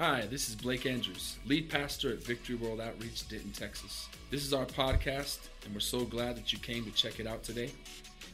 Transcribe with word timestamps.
Hi, 0.00 0.22
this 0.30 0.48
is 0.48 0.56
Blake 0.56 0.86
Andrews, 0.86 1.36
lead 1.44 1.68
pastor 1.68 2.10
at 2.10 2.24
Victory 2.24 2.54
World 2.54 2.80
Outreach, 2.80 3.28
Denton, 3.28 3.52
Texas. 3.52 4.08
This 4.30 4.46
is 4.46 4.54
our 4.54 4.64
podcast, 4.64 5.40
and 5.66 5.74
we're 5.74 5.80
so 5.80 6.06
glad 6.06 6.36
that 6.36 6.54
you 6.54 6.58
came 6.58 6.86
to 6.86 6.90
check 6.92 7.20
it 7.20 7.26
out 7.26 7.42
today. 7.42 7.70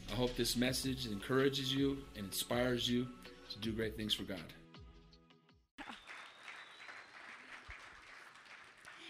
I 0.09 0.15
hope 0.15 0.33
this 0.37 0.55
message 0.55 1.07
encourages 1.07 1.75
you 1.75 1.97
and 2.15 2.27
inspires 2.27 2.89
you 2.89 3.05
to 3.49 3.59
do 3.59 3.73
great 3.73 3.97
things 3.97 4.13
for 4.13 4.23
God. 4.23 4.39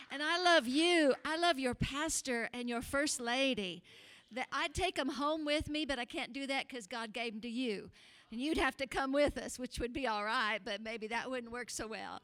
And 0.09 0.23
I 0.23 0.41
love 0.41 0.65
you. 0.65 1.13
I 1.23 1.37
love 1.37 1.59
your 1.59 1.75
pastor 1.75 2.49
and 2.55 2.67
your 2.67 2.81
first 2.81 3.19
lady. 3.19 3.83
That 4.31 4.47
I'd 4.51 4.73
take 4.73 4.95
them 4.95 5.09
home 5.09 5.45
with 5.45 5.69
me, 5.69 5.85
but 5.85 5.99
I 5.99 6.05
can't 6.05 6.33
do 6.33 6.47
that 6.47 6.67
because 6.67 6.87
God 6.87 7.13
gave 7.13 7.33
them 7.33 7.41
to 7.41 7.49
you. 7.49 7.91
And 8.31 8.41
you'd 8.41 8.57
have 8.57 8.75
to 8.77 8.87
come 8.87 9.13
with 9.13 9.37
us, 9.37 9.57
which 9.57 9.79
would 9.79 9.93
be 9.93 10.07
all 10.07 10.25
right, 10.25 10.59
but 10.63 10.81
maybe 10.81 11.07
that 11.07 11.29
wouldn't 11.29 11.51
work 11.51 11.69
so 11.69 11.87
well. 11.87 12.21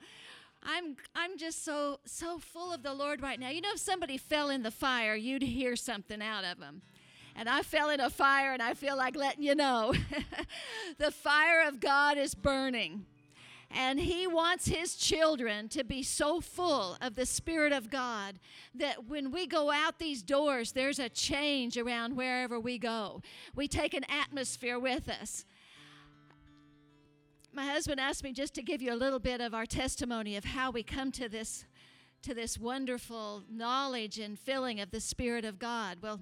I'm 0.61 0.95
I'm 1.15 1.37
just 1.37 1.63
so 1.63 1.99
so 2.05 2.39
full 2.39 2.73
of 2.73 2.83
the 2.83 2.93
Lord 2.93 3.21
right 3.21 3.39
now. 3.39 3.49
You 3.49 3.61
know, 3.61 3.71
if 3.73 3.79
somebody 3.79 4.17
fell 4.17 4.49
in 4.49 4.63
the 4.63 4.71
fire, 4.71 5.15
you'd 5.15 5.41
hear 5.41 5.75
something 5.75 6.21
out 6.21 6.45
of 6.45 6.59
them. 6.59 6.81
And 7.35 7.49
I 7.49 7.61
fell 7.61 7.89
in 7.89 7.99
a 7.99 8.09
fire, 8.09 8.53
and 8.53 8.61
I 8.61 8.73
feel 8.75 8.95
like 8.95 9.15
letting 9.15 9.43
you 9.43 9.55
know 9.55 9.93
the 10.97 11.11
fire 11.11 11.67
of 11.67 11.79
God 11.79 12.17
is 12.17 12.35
burning. 12.35 13.05
And 13.75 13.99
he 13.99 14.27
wants 14.27 14.67
his 14.67 14.95
children 14.95 15.67
to 15.69 15.83
be 15.83 16.03
so 16.03 16.39
full 16.39 16.95
of 17.01 17.15
the 17.15 17.25
Spirit 17.25 17.73
of 17.73 17.89
God 17.89 18.39
that 18.75 19.05
when 19.07 19.31
we 19.31 19.47
go 19.47 19.71
out 19.71 19.97
these 19.97 20.21
doors, 20.21 20.73
there's 20.73 20.99
a 20.99 21.09
change 21.09 21.75
around 21.75 22.15
wherever 22.15 22.59
we 22.59 22.77
go. 22.77 23.23
We 23.55 23.67
take 23.67 23.95
an 23.95 24.05
atmosphere 24.07 24.77
with 24.77 25.09
us. 25.09 25.43
Husband 27.73 27.99
asked 27.99 28.23
me 28.23 28.31
just 28.31 28.53
to 28.53 28.61
give 28.61 28.83
you 28.83 28.93
a 28.93 28.95
little 28.95 29.17
bit 29.17 29.41
of 29.41 29.55
our 29.55 29.65
testimony 29.65 30.37
of 30.37 30.45
how 30.45 30.69
we 30.69 30.83
come 30.83 31.11
to 31.13 31.27
this 31.27 31.65
to 32.21 32.35
this 32.35 32.55
wonderful 32.55 33.41
knowledge 33.49 34.19
and 34.19 34.37
filling 34.37 34.79
of 34.79 34.91
the 34.91 34.99
Spirit 34.99 35.43
of 35.43 35.57
God. 35.57 35.97
Well, 35.99 36.19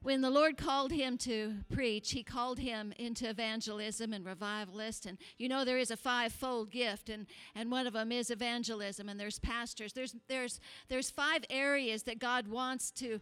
when 0.00 0.22
the 0.22 0.30
Lord 0.30 0.56
called 0.56 0.92
him 0.92 1.18
to 1.18 1.56
preach, 1.70 2.12
he 2.12 2.22
called 2.22 2.58
him 2.58 2.94
into 2.98 3.28
evangelism 3.28 4.14
and 4.14 4.24
revivalist. 4.24 5.04
And 5.04 5.18
you 5.36 5.46
know 5.46 5.62
there 5.62 5.76
is 5.76 5.90
a 5.90 5.96
five-fold 5.96 6.70
gift, 6.70 7.10
and, 7.10 7.26
and 7.54 7.70
one 7.70 7.86
of 7.86 7.92
them 7.92 8.10
is 8.10 8.30
evangelism, 8.30 9.10
and 9.10 9.20
there's 9.20 9.38
pastors. 9.38 9.92
There's 9.92 10.16
there's 10.26 10.58
there's 10.88 11.10
five 11.10 11.44
areas 11.50 12.04
that 12.04 12.18
God 12.18 12.48
wants 12.48 12.90
to 12.92 13.20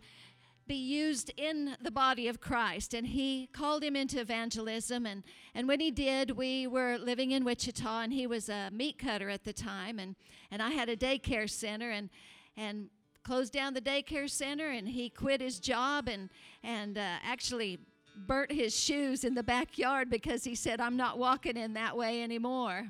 be 0.67 0.75
used 0.75 1.33
in 1.37 1.77
the 1.81 1.91
body 1.91 2.29
of 2.29 2.41
Christ. 2.41 2.95
And 2.95 3.07
he 3.07 3.49
called 3.53 3.83
him 3.83 3.97
into 3.97 4.21
evangelism. 4.21 5.07
And, 5.07 5.23
and 5.55 5.69
when 5.69 5.81
he 5.81 5.91
did, 5.91 6.33
we 6.33 6.67
were 6.67 6.99
living 6.99 7.31
in 7.31 7.45
Wichita, 7.45 8.01
and 8.01 8.13
he 8.13 8.27
was 8.27 8.49
a 8.49 8.71
meat 8.71 8.99
cutter 8.99 9.31
at 9.31 9.45
the 9.45 9.53
time. 9.53 9.99
And, 9.99 10.17
and 10.51 10.63
I 10.63 10.71
had 10.71 10.89
a 10.89 10.97
daycare 10.97 11.49
center. 11.49 11.91
And, 11.91 12.11
and 12.57 12.89
closed 13.23 13.53
down 13.53 13.75
the 13.75 13.81
daycare 13.81 14.31
center 14.31 14.71
and 14.71 14.89
he 14.89 15.11
quit 15.11 15.41
his 15.41 15.59
job 15.59 16.09
and 16.09 16.31
and 16.63 16.97
uh, 16.97 17.17
actually 17.25 17.77
burnt 18.17 18.53
his 18.53 18.73
shoes 18.79 19.25
in 19.25 19.35
the 19.35 19.43
backyard 19.43 20.09
because 20.09 20.45
he 20.45 20.55
said 20.55 20.81
I'm 20.81 20.97
not 20.97 21.19
walking 21.19 21.57
in 21.57 21.75
that 21.75 21.97
way 21.97 22.23
anymore. 22.23 22.87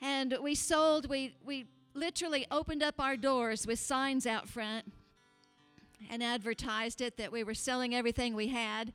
And 0.00 0.34
we 0.42 0.54
sold 0.54 1.06
we 1.06 1.34
we 1.44 1.66
literally 1.92 2.46
opened 2.50 2.82
up 2.82 2.98
our 2.98 3.14
doors 3.14 3.66
with 3.66 3.78
signs 3.78 4.26
out 4.26 4.48
front 4.48 4.90
and 6.10 6.22
advertised 6.22 7.00
it 7.00 7.16
that 7.16 7.32
we 7.32 7.44
were 7.44 7.54
selling 7.54 7.94
everything 7.94 8.34
we 8.34 8.48
had. 8.48 8.92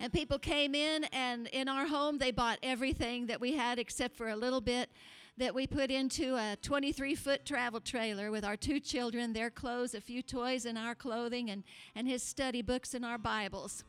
And 0.00 0.12
people 0.12 0.38
came 0.38 0.74
in 0.74 1.04
and 1.04 1.46
in 1.48 1.68
our 1.68 1.86
home 1.86 2.18
they 2.18 2.30
bought 2.30 2.58
everything 2.62 3.26
that 3.26 3.40
we 3.40 3.54
had 3.54 3.78
except 3.78 4.16
for 4.16 4.28
a 4.28 4.36
little 4.36 4.60
bit 4.60 4.90
that 5.36 5.54
we 5.54 5.66
put 5.66 5.90
into 5.90 6.36
a 6.36 6.56
23 6.62 7.14
foot 7.14 7.44
travel 7.44 7.80
trailer 7.80 8.30
with 8.30 8.44
our 8.44 8.56
two 8.56 8.78
children, 8.78 9.32
their 9.32 9.50
clothes, 9.50 9.94
a 9.94 10.00
few 10.00 10.22
toys, 10.22 10.64
and 10.64 10.78
our 10.78 10.94
clothing, 10.94 11.50
and, 11.50 11.64
and 11.94 12.06
his 12.06 12.22
study 12.22 12.62
books 12.62 12.94
and 12.94 13.04
our 13.04 13.18
Bibles. 13.18 13.84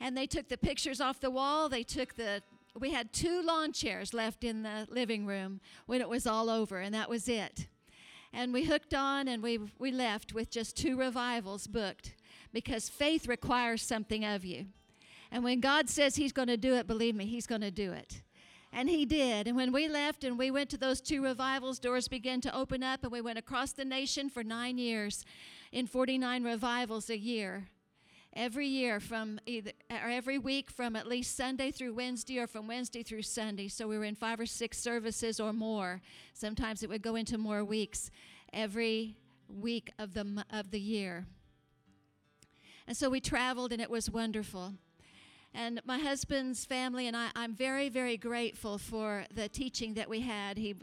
And 0.00 0.16
they 0.16 0.26
took 0.26 0.48
the 0.48 0.56
pictures 0.56 1.00
off 1.00 1.20
the 1.20 1.30
wall. 1.30 1.68
They 1.68 1.82
took 1.82 2.14
the, 2.14 2.42
we 2.78 2.92
had 2.92 3.12
two 3.12 3.42
lawn 3.42 3.72
chairs 3.72 4.14
left 4.14 4.42
in 4.42 4.62
the 4.62 4.86
living 4.90 5.26
room 5.26 5.60
when 5.86 6.00
it 6.00 6.08
was 6.08 6.26
all 6.26 6.48
over, 6.48 6.78
and 6.80 6.94
that 6.94 7.10
was 7.10 7.28
it. 7.28 7.66
And 8.36 8.52
we 8.52 8.64
hooked 8.64 8.94
on 8.94 9.28
and 9.28 9.42
we, 9.42 9.60
we 9.78 9.92
left 9.92 10.34
with 10.34 10.50
just 10.50 10.76
two 10.76 10.98
revivals 10.98 11.68
booked 11.68 12.14
because 12.52 12.88
faith 12.88 13.28
requires 13.28 13.80
something 13.80 14.24
of 14.24 14.44
you. 14.44 14.66
And 15.30 15.44
when 15.44 15.60
God 15.60 15.88
says 15.88 16.16
He's 16.16 16.32
going 16.32 16.48
to 16.48 16.56
do 16.56 16.74
it, 16.74 16.88
believe 16.88 17.14
me, 17.14 17.26
He's 17.26 17.46
going 17.46 17.60
to 17.60 17.70
do 17.70 17.92
it. 17.92 18.22
And 18.76 18.90
he 18.90 19.06
did. 19.06 19.46
And 19.46 19.56
when 19.56 19.72
we 19.72 19.86
left 19.86 20.24
and 20.24 20.36
we 20.36 20.50
went 20.50 20.68
to 20.70 20.76
those 20.76 21.00
two 21.00 21.22
revivals, 21.22 21.78
doors 21.78 22.08
began 22.08 22.40
to 22.40 22.54
open 22.54 22.82
up, 22.82 23.04
and 23.04 23.12
we 23.12 23.20
went 23.20 23.38
across 23.38 23.70
the 23.70 23.84
nation 23.84 24.28
for 24.28 24.42
nine 24.42 24.78
years 24.78 25.24
in 25.70 25.86
49 25.86 26.42
revivals 26.42 27.08
a 27.08 27.16
year. 27.16 27.68
Every 28.36 28.66
year, 28.66 28.98
from 28.98 29.38
either, 29.46 29.70
or 29.90 30.10
every 30.10 30.38
week, 30.38 30.68
from 30.68 30.96
at 30.96 31.06
least 31.06 31.36
Sunday 31.36 31.70
through 31.70 31.94
Wednesday, 31.94 32.40
or 32.40 32.48
from 32.48 32.66
Wednesday 32.66 33.04
through 33.04 33.22
Sunday. 33.22 33.68
So 33.68 33.86
we 33.86 33.96
were 33.96 34.04
in 34.04 34.16
five 34.16 34.40
or 34.40 34.46
six 34.46 34.78
services 34.78 35.38
or 35.38 35.52
more. 35.52 36.00
Sometimes 36.32 36.82
it 36.82 36.88
would 36.88 37.02
go 37.02 37.14
into 37.14 37.38
more 37.38 37.64
weeks 37.64 38.10
every 38.52 39.16
week 39.48 39.92
of 40.00 40.14
the, 40.14 40.44
of 40.50 40.72
the 40.72 40.80
year. 40.80 41.26
And 42.88 42.96
so 42.96 43.08
we 43.08 43.20
traveled, 43.20 43.72
and 43.72 43.80
it 43.80 43.88
was 43.88 44.10
wonderful. 44.10 44.74
And 45.54 45.80
my 45.84 45.98
husband's 45.98 46.64
family 46.64 47.06
and 47.06 47.16
I, 47.16 47.30
I'm 47.36 47.54
very, 47.54 47.88
very 47.88 48.16
grateful 48.16 48.76
for 48.76 49.26
the 49.32 49.48
teaching 49.48 49.94
that 49.94 50.08
we 50.08 50.20
had. 50.20 50.58
He 50.58 50.74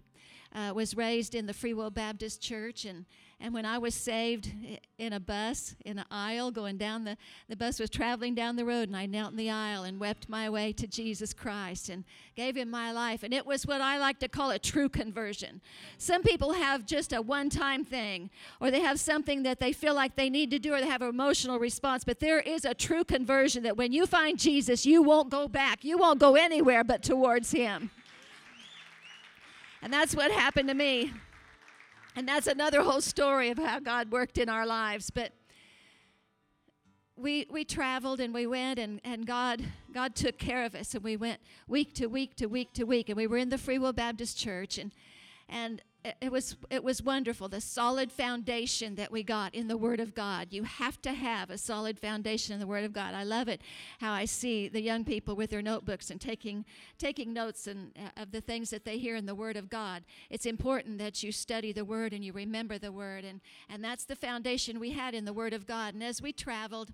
uh, 0.53 0.73
was 0.73 0.95
raised 0.95 1.35
in 1.35 1.45
the 1.45 1.53
Free 1.53 1.73
Will 1.73 1.89
Baptist 1.89 2.41
Church, 2.41 2.85
and, 2.85 3.05
and 3.39 3.53
when 3.53 3.65
I 3.65 3.77
was 3.77 3.95
saved 3.95 4.51
in 4.97 5.13
a 5.13 5.19
bus, 5.19 5.75
in 5.85 5.97
an 5.97 6.05
aisle, 6.11 6.51
going 6.51 6.77
down 6.77 7.05
the, 7.05 7.17
the 7.47 7.55
bus 7.55 7.79
was 7.79 7.89
traveling 7.89 8.35
down 8.35 8.55
the 8.55 8.65
road, 8.65 8.89
and 8.89 8.97
I 8.97 9.05
knelt 9.05 9.31
in 9.31 9.37
the 9.37 9.49
aisle 9.49 9.83
and 9.83 9.99
wept 9.99 10.27
my 10.27 10.49
way 10.49 10.73
to 10.73 10.87
Jesus 10.87 11.33
Christ 11.33 11.89
and 11.89 12.03
gave 12.35 12.57
him 12.57 12.69
my 12.69 12.91
life. 12.91 13.23
And 13.23 13.33
it 13.33 13.45
was 13.45 13.65
what 13.65 13.81
I 13.81 13.97
like 13.97 14.19
to 14.19 14.27
call 14.27 14.51
a 14.51 14.59
true 14.59 14.89
conversion. 14.89 15.61
Some 15.97 16.21
people 16.21 16.53
have 16.53 16.85
just 16.85 17.13
a 17.13 17.21
one 17.21 17.49
time 17.49 17.85
thing, 17.85 18.29
or 18.59 18.71
they 18.71 18.81
have 18.81 18.99
something 18.99 19.43
that 19.43 19.59
they 19.59 19.71
feel 19.71 19.93
like 19.93 20.15
they 20.15 20.29
need 20.29 20.51
to 20.51 20.59
do, 20.59 20.73
or 20.73 20.81
they 20.81 20.87
have 20.87 21.01
an 21.01 21.09
emotional 21.09 21.59
response. 21.59 22.03
But 22.03 22.19
there 22.19 22.39
is 22.39 22.65
a 22.65 22.73
true 22.73 23.05
conversion 23.05 23.63
that 23.63 23.77
when 23.77 23.93
you 23.93 24.05
find 24.05 24.37
Jesus, 24.37 24.85
you 24.85 25.01
won't 25.01 25.29
go 25.29 25.47
back. 25.47 25.83
You 25.83 25.97
won't 25.97 26.19
go 26.19 26.35
anywhere 26.35 26.83
but 26.83 27.03
towards 27.03 27.51
him. 27.51 27.89
And 29.81 29.91
that's 29.91 30.15
what 30.15 30.31
happened 30.31 30.69
to 30.69 30.75
me. 30.75 31.11
And 32.15 32.27
that's 32.27 32.47
another 32.47 32.83
whole 32.83 33.01
story 33.01 33.49
of 33.49 33.57
how 33.57 33.79
God 33.79 34.11
worked 34.11 34.37
in 34.37 34.49
our 34.49 34.65
lives. 34.65 35.09
But 35.09 35.31
we, 37.15 37.47
we 37.49 37.63
traveled 37.63 38.19
and 38.19 38.33
we 38.33 38.47
went 38.47 38.79
and, 38.79 38.99
and 39.03 39.25
God, 39.25 39.63
God 39.93 40.15
took 40.15 40.37
care 40.37 40.65
of 40.65 40.75
us 40.75 40.93
and 40.93 41.03
we 41.03 41.15
went 41.15 41.39
week 41.67 41.93
to 41.95 42.07
week 42.07 42.35
to 42.37 42.47
week 42.47 42.73
to 42.73 42.83
week 42.83 43.09
and 43.09 43.17
we 43.17 43.27
were 43.27 43.37
in 43.37 43.49
the 43.49 43.57
Free 43.57 43.77
Will 43.77 43.93
Baptist 43.93 44.37
Church 44.37 44.77
and, 44.77 44.91
and 45.47 45.81
it 46.03 46.31
was 46.31 46.55
it 46.69 46.83
was 46.83 47.01
wonderful 47.03 47.47
the 47.47 47.61
solid 47.61 48.11
foundation 48.11 48.95
that 48.95 49.11
we 49.11 49.23
got 49.23 49.53
in 49.53 49.67
the 49.67 49.77
word 49.77 49.99
of 49.99 50.15
god. 50.15 50.47
You 50.49 50.63
have 50.63 51.01
to 51.03 51.13
have 51.13 51.49
a 51.49 51.57
solid 51.57 51.99
foundation 51.99 52.53
in 52.53 52.59
the 52.59 52.67
word 52.67 52.83
of 52.83 52.93
god. 52.93 53.13
I 53.13 53.23
love 53.23 53.47
it 53.47 53.61
how 53.99 54.11
i 54.11 54.25
see 54.25 54.67
the 54.67 54.81
young 54.81 55.03
people 55.03 55.35
with 55.35 55.51
their 55.51 55.61
notebooks 55.61 56.09
and 56.09 56.19
taking 56.19 56.65
taking 56.97 57.33
notes 57.33 57.67
and 57.67 57.91
uh, 57.97 58.21
of 58.21 58.31
the 58.31 58.41
things 58.41 58.69
that 58.71 58.85
they 58.85 58.97
hear 58.97 59.15
in 59.15 59.25
the 59.25 59.35
word 59.35 59.57
of 59.57 59.69
god. 59.69 60.03
It's 60.29 60.45
important 60.45 60.97
that 60.97 61.21
you 61.21 61.31
study 61.31 61.71
the 61.71 61.85
word 61.85 62.13
and 62.13 62.23
you 62.23 62.33
remember 62.33 62.77
the 62.77 62.91
word 62.91 63.23
and 63.23 63.41
and 63.69 63.83
that's 63.83 64.05
the 64.05 64.15
foundation 64.15 64.79
we 64.79 64.91
had 64.91 65.13
in 65.13 65.25
the 65.25 65.33
word 65.33 65.53
of 65.53 65.67
god. 65.67 65.93
And 65.93 66.03
as 66.03 66.21
we 66.21 66.33
traveled 66.33 66.93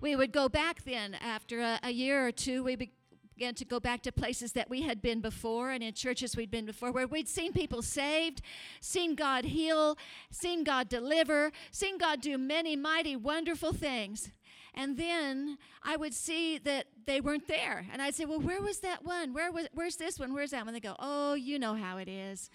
we 0.00 0.14
would 0.14 0.32
go 0.32 0.48
back 0.48 0.84
then 0.84 1.14
after 1.14 1.60
a, 1.60 1.78
a 1.82 1.90
year 1.90 2.26
or 2.26 2.32
two 2.32 2.62
we 2.62 2.76
be, 2.76 2.92
began 3.34 3.54
to 3.54 3.64
go 3.64 3.80
back 3.80 4.02
to 4.02 4.12
places 4.12 4.52
that 4.52 4.68
we 4.68 4.82
had 4.82 5.00
been 5.00 5.20
before 5.20 5.70
and 5.70 5.82
in 5.82 5.94
churches 5.94 6.36
we'd 6.36 6.50
been 6.50 6.66
before 6.66 6.92
where 6.92 7.06
we'd 7.06 7.28
seen 7.28 7.52
people 7.52 7.82
saved, 7.82 8.42
seen 8.80 9.14
God 9.14 9.44
heal, 9.44 9.96
seen 10.30 10.64
God 10.64 10.88
deliver, 10.88 11.52
seen 11.70 11.98
God 11.98 12.20
do 12.20 12.38
many 12.38 12.76
mighty, 12.76 13.16
wonderful 13.16 13.72
things. 13.72 14.30
And 14.74 14.96
then 14.96 15.58
I 15.82 15.96
would 15.96 16.14
see 16.14 16.56
that 16.58 16.86
they 17.04 17.20
weren't 17.20 17.46
there. 17.46 17.86
And 17.92 18.00
I'd 18.00 18.14
say, 18.14 18.24
Well, 18.24 18.40
where 18.40 18.62
was 18.62 18.80
that 18.80 19.04
one? 19.04 19.34
Where 19.34 19.52
was 19.52 19.68
where's 19.74 19.96
this 19.96 20.18
one? 20.18 20.32
Where's 20.32 20.52
that 20.52 20.64
one? 20.64 20.72
They 20.72 20.80
go, 20.80 20.96
Oh, 20.98 21.34
you 21.34 21.58
know 21.58 21.74
how 21.74 21.98
it 21.98 22.08
is. 22.08 22.48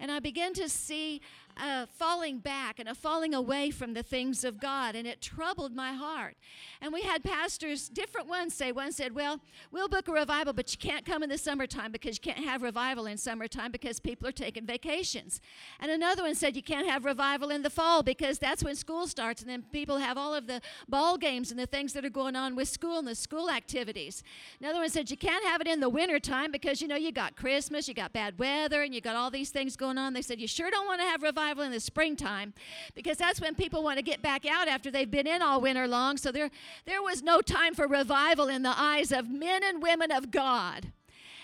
And 0.00 0.10
I 0.10 0.20
began 0.20 0.54
to 0.54 0.68
see 0.68 1.20
a 1.58 1.86
falling 1.86 2.38
back 2.38 2.78
and 2.78 2.88
a 2.88 2.94
falling 2.94 3.34
away 3.34 3.70
from 3.70 3.94
the 3.94 4.02
things 4.02 4.44
of 4.44 4.60
God, 4.60 4.94
and 4.94 5.06
it 5.06 5.20
troubled 5.20 5.74
my 5.74 5.92
heart. 5.92 6.36
And 6.80 6.92
we 6.92 7.02
had 7.02 7.24
pastors, 7.24 7.88
different 7.88 8.28
ones 8.28 8.54
say, 8.54 8.72
one 8.72 8.92
said, 8.92 9.14
Well, 9.14 9.40
we'll 9.70 9.88
book 9.88 10.08
a 10.08 10.12
revival, 10.12 10.52
but 10.52 10.70
you 10.72 10.78
can't 10.78 11.04
come 11.04 11.22
in 11.22 11.28
the 11.28 11.38
summertime 11.38 11.92
because 11.92 12.16
you 12.16 12.32
can't 12.32 12.44
have 12.44 12.62
revival 12.62 13.06
in 13.06 13.18
summertime 13.18 13.72
because 13.72 13.98
people 13.98 14.28
are 14.28 14.32
taking 14.32 14.66
vacations. 14.66 15.40
And 15.80 15.90
another 15.90 16.22
one 16.22 16.34
said, 16.34 16.56
You 16.56 16.62
can't 16.62 16.88
have 16.88 17.04
revival 17.04 17.50
in 17.50 17.62
the 17.62 17.70
fall 17.70 18.02
because 18.02 18.38
that's 18.38 18.62
when 18.62 18.76
school 18.76 19.06
starts, 19.06 19.42
and 19.42 19.50
then 19.50 19.64
people 19.72 19.98
have 19.98 20.16
all 20.16 20.34
of 20.34 20.46
the 20.46 20.60
ball 20.88 21.18
games 21.18 21.50
and 21.50 21.58
the 21.58 21.66
things 21.66 21.92
that 21.94 22.04
are 22.04 22.10
going 22.10 22.36
on 22.36 22.54
with 22.54 22.68
school 22.68 22.98
and 22.98 23.08
the 23.08 23.14
school 23.14 23.50
activities. 23.50 24.22
Another 24.60 24.78
one 24.78 24.90
said 24.90 25.10
you 25.10 25.16
can't 25.16 25.44
have 25.44 25.60
it 25.60 25.66
in 25.66 25.80
the 25.80 25.88
wintertime 25.88 26.52
because, 26.52 26.80
you 26.80 26.88
know, 26.88 26.96
you 26.96 27.12
got 27.12 27.36
Christmas, 27.36 27.88
you 27.88 27.94
got 27.94 28.12
bad 28.12 28.38
weather, 28.38 28.82
and 28.82 28.94
you 28.94 29.00
got 29.00 29.16
all 29.16 29.30
these 29.30 29.50
things 29.50 29.76
going 29.76 29.98
on. 29.98 30.12
They 30.12 30.22
said 30.22 30.40
you 30.40 30.46
sure 30.46 30.70
don't 30.70 30.86
want 30.86 31.00
to 31.00 31.06
have 31.06 31.22
revival 31.22 31.47
in 31.56 31.70
the 31.70 31.80
springtime 31.80 32.52
because 32.94 33.16
that's 33.16 33.40
when 33.40 33.54
people 33.54 33.82
want 33.82 33.96
to 33.96 34.02
get 34.02 34.20
back 34.20 34.44
out 34.44 34.68
after 34.68 34.90
they've 34.90 35.10
been 35.10 35.26
in 35.26 35.40
all 35.40 35.60
winter 35.60 35.88
long. 35.88 36.16
So 36.16 36.30
there, 36.30 36.50
there 36.84 37.02
was 37.02 37.22
no 37.22 37.40
time 37.40 37.74
for 37.74 37.86
revival 37.86 38.48
in 38.48 38.62
the 38.62 38.74
eyes 38.76 39.12
of 39.12 39.30
men 39.30 39.62
and 39.64 39.82
women 39.82 40.10
of 40.10 40.30
God. 40.30 40.92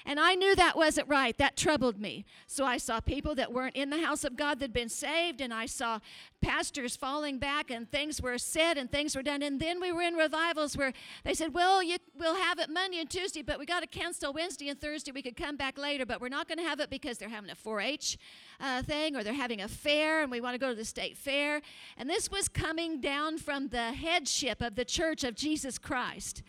And 0.06 0.20
I 0.20 0.34
knew 0.34 0.54
that 0.54 0.76
wasn't 0.76 1.08
right. 1.08 1.36
That 1.38 1.56
troubled 1.56 1.98
me. 1.98 2.26
So 2.46 2.66
I 2.66 2.76
saw 2.76 3.00
people 3.00 3.34
that 3.36 3.52
weren't 3.52 3.74
in 3.74 3.88
the 3.88 4.02
house 4.02 4.22
of 4.22 4.36
God 4.36 4.60
that'd 4.60 4.74
been 4.74 4.90
saved, 4.90 5.40
and 5.40 5.52
I 5.52 5.64
saw 5.64 5.98
pastors 6.42 6.94
falling 6.94 7.38
back, 7.38 7.70
and 7.70 7.90
things 7.90 8.20
were 8.20 8.36
said 8.36 8.76
and 8.76 8.92
things 8.92 9.16
were 9.16 9.22
done. 9.22 9.42
And 9.42 9.58
then 9.58 9.80
we 9.80 9.92
were 9.92 10.02
in 10.02 10.14
revivals 10.14 10.76
where 10.76 10.92
they 11.24 11.32
said, 11.32 11.54
Well, 11.54 11.82
you, 11.82 11.96
we'll 12.18 12.36
have 12.36 12.58
it 12.58 12.68
Monday 12.68 13.00
and 13.00 13.08
Tuesday, 13.08 13.40
but 13.40 13.58
we 13.58 13.64
got 13.64 13.80
to 13.80 13.86
cancel 13.86 14.34
Wednesday 14.34 14.68
and 14.68 14.78
Thursday. 14.78 15.10
We 15.10 15.22
could 15.22 15.36
come 15.36 15.56
back 15.56 15.78
later, 15.78 16.04
but 16.04 16.20
we're 16.20 16.28
not 16.28 16.48
going 16.48 16.58
to 16.58 16.64
have 16.64 16.80
it 16.80 16.90
because 16.90 17.16
they're 17.16 17.30
having 17.30 17.50
a 17.50 17.54
4 17.54 17.80
H 17.80 18.18
uh, 18.60 18.82
thing 18.82 19.16
or 19.16 19.22
they're 19.22 19.32
having 19.32 19.60
a 19.60 19.68
fair, 19.68 20.22
and 20.22 20.30
we 20.30 20.40
want 20.40 20.54
to 20.54 20.58
go 20.58 20.70
to 20.70 20.74
the 20.74 20.84
state 20.84 21.16
fair. 21.16 21.60
And 21.96 22.08
this 22.08 22.30
was 22.30 22.48
coming 22.48 23.00
down 23.00 23.38
from 23.38 23.68
the 23.68 23.92
headship 23.92 24.60
of 24.60 24.74
the 24.74 24.84
church 24.84 25.24
of 25.24 25.34
Jesus 25.34 25.78
Christ. 25.78 26.42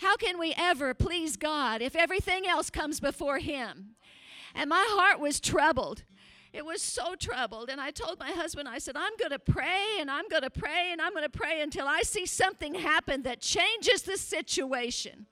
How 0.00 0.16
can 0.16 0.38
we 0.38 0.54
ever 0.56 0.94
please 0.94 1.36
God 1.36 1.82
if 1.82 1.94
everything 1.94 2.46
else 2.46 2.70
comes 2.70 3.00
before 3.00 3.38
Him? 3.38 3.96
And 4.54 4.68
my 4.68 4.86
heart 4.90 5.20
was 5.20 5.40
troubled. 5.40 6.04
It 6.52 6.64
was 6.64 6.82
so 6.82 7.14
troubled. 7.14 7.68
And 7.68 7.80
I 7.80 7.90
told 7.90 8.18
my 8.18 8.30
husband, 8.30 8.68
I 8.68 8.78
said, 8.78 8.96
I'm 8.96 9.16
going 9.18 9.30
to 9.30 9.38
pray 9.38 9.98
and 10.00 10.10
I'm 10.10 10.28
going 10.28 10.42
to 10.42 10.50
pray 10.50 10.88
and 10.90 11.00
I'm 11.00 11.12
going 11.12 11.24
to 11.24 11.38
pray 11.38 11.60
until 11.60 11.86
I 11.86 12.02
see 12.02 12.26
something 12.26 12.74
happen 12.74 13.22
that 13.22 13.40
changes 13.40 14.02
the 14.02 14.16
situation. 14.16 15.26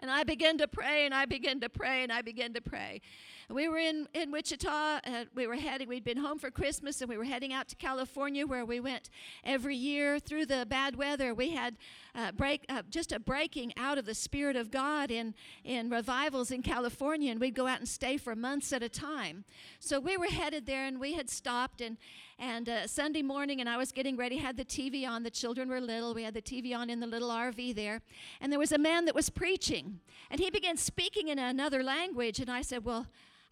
And 0.00 0.10
I 0.10 0.24
began 0.24 0.58
to 0.58 0.68
pray 0.68 1.06
and 1.06 1.14
I 1.14 1.24
began 1.24 1.60
to 1.60 1.68
pray 1.68 2.02
and 2.02 2.12
I 2.12 2.22
began 2.22 2.52
to 2.54 2.60
pray. 2.60 3.00
We 3.48 3.68
were 3.68 3.78
in, 3.78 4.08
in 4.12 4.32
Wichita. 4.32 4.68
Uh, 5.04 5.24
we 5.36 5.46
were 5.46 5.54
heading, 5.54 5.88
we'd 5.88 6.02
been 6.02 6.16
home 6.16 6.40
for 6.40 6.50
Christmas 6.50 7.00
and 7.00 7.08
we 7.08 7.16
were 7.16 7.24
heading 7.24 7.52
out 7.52 7.68
to 7.68 7.76
California 7.76 8.44
where 8.44 8.64
we 8.64 8.80
went 8.80 9.08
every 9.44 9.76
year 9.76 10.18
through 10.18 10.46
the 10.46 10.66
bad 10.68 10.96
weather. 10.96 11.32
We 11.32 11.50
had 11.50 11.76
uh, 12.16 12.32
break, 12.32 12.64
uh, 12.68 12.82
just 12.90 13.12
a 13.12 13.20
breaking 13.20 13.72
out 13.76 13.98
of 13.98 14.04
the 14.04 14.14
Spirit 14.14 14.56
of 14.56 14.72
God 14.72 15.12
in, 15.12 15.32
in 15.62 15.90
revivals 15.90 16.50
in 16.50 16.62
California, 16.62 17.30
and 17.30 17.40
we'd 17.40 17.54
go 17.54 17.68
out 17.68 17.78
and 17.78 17.88
stay 17.88 18.16
for 18.16 18.34
months 18.34 18.72
at 18.72 18.82
a 18.82 18.88
time. 18.88 19.44
So 19.78 20.00
we 20.00 20.16
were 20.16 20.26
headed 20.26 20.66
there 20.66 20.84
and 20.84 20.98
we 20.98 21.14
had 21.14 21.30
stopped 21.30 21.80
and 21.80 21.98
and 22.38 22.68
uh, 22.68 22.86
Sunday 22.86 23.22
morning, 23.22 23.60
and 23.60 23.68
I 23.68 23.78
was 23.78 23.92
getting 23.92 24.14
ready, 24.14 24.36
had 24.36 24.58
the 24.58 24.64
TV 24.64 25.08
on. 25.08 25.22
The 25.22 25.30
children 25.30 25.70
were 25.70 25.80
little. 25.80 26.12
We 26.12 26.22
had 26.22 26.34
the 26.34 26.42
TV 26.42 26.76
on 26.76 26.90
in 26.90 27.00
the 27.00 27.06
little 27.06 27.30
RV 27.30 27.74
there. 27.74 28.02
And 28.42 28.52
there 28.52 28.58
was 28.58 28.72
a 28.72 28.78
man 28.78 29.06
that 29.06 29.14
was 29.14 29.30
preaching. 29.30 30.00
And 30.30 30.38
he 30.38 30.50
began 30.50 30.76
speaking 30.76 31.28
in 31.28 31.38
another 31.38 31.82
language. 31.82 32.38
And 32.38 32.50
I 32.50 32.60
said, 32.60 32.84
Well, 32.84 33.06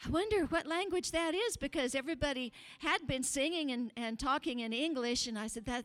I 0.04 0.10
wonder 0.10 0.44
what 0.46 0.66
language 0.66 1.10
that 1.12 1.34
is 1.34 1.56
because 1.56 1.94
everybody 1.94 2.52
had 2.80 3.06
been 3.06 3.22
singing 3.22 3.70
and, 3.70 3.92
and 3.96 4.18
talking 4.18 4.60
in 4.60 4.72
English. 4.72 5.26
And 5.26 5.38
I 5.38 5.46
said, 5.46 5.64
that, 5.66 5.84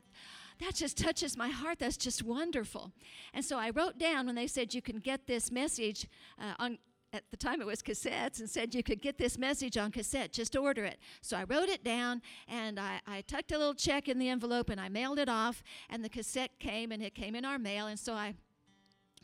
that 0.59 0.75
just 0.75 0.97
touches 0.97 1.37
my 1.37 1.49
heart. 1.49 1.79
That's 1.79 1.97
just 1.97 2.23
wonderful. 2.23 2.91
And 3.33 3.45
so 3.45 3.57
I 3.57 3.69
wrote 3.69 3.97
down 3.97 4.25
when 4.25 4.35
they 4.35 4.47
said 4.47 4.73
you 4.73 4.81
can 4.81 4.99
get 4.99 5.27
this 5.27 5.51
message 5.51 6.07
uh, 6.39 6.53
on. 6.59 6.77
At 7.11 7.23
the 7.31 7.37
time, 7.37 7.59
it 7.59 7.65
was 7.65 7.81
cassettes, 7.81 8.39
and 8.39 8.47
said 8.47 8.75
you 8.75 8.83
could 8.83 9.01
get 9.01 9.17
this 9.17 9.35
message 9.35 9.77
on 9.77 9.91
cassette. 9.91 10.31
Just 10.31 10.55
order 10.55 10.85
it. 10.85 10.99
So 11.21 11.37
I 11.37 11.43
wrote 11.43 11.67
it 11.67 11.83
down, 11.83 12.21
and 12.47 12.79
I, 12.79 13.01
I 13.07 13.21
tucked 13.21 13.51
a 13.51 13.57
little 13.57 13.73
check 13.73 14.07
in 14.07 14.19
the 14.19 14.29
envelope, 14.29 14.69
and 14.69 14.79
I 14.79 14.89
mailed 14.89 15.17
it 15.17 15.27
off. 15.27 15.63
And 15.89 16.03
the 16.03 16.09
cassette 16.09 16.59
came, 16.59 16.91
and 16.91 17.01
it 17.01 17.15
came 17.15 17.33
in 17.33 17.45
our 17.45 17.57
mail. 17.57 17.87
And 17.87 17.97
so 17.97 18.13
I, 18.13 18.35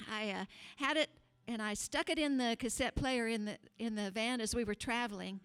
I 0.10 0.32
uh, 0.32 0.46
had 0.78 0.98
it 0.98 1.12
and 1.48 1.62
I 1.62 1.74
stuck 1.74 2.10
it 2.10 2.18
in 2.18 2.38
the 2.38 2.56
cassette 2.60 2.96
player 2.96 3.28
in 3.28 3.46
the 3.46 3.58
in 3.78 3.96
the 3.96 4.12
van 4.12 4.42
as 4.42 4.56
we 4.56 4.64
were 4.64 4.76
traveling. 4.76 5.40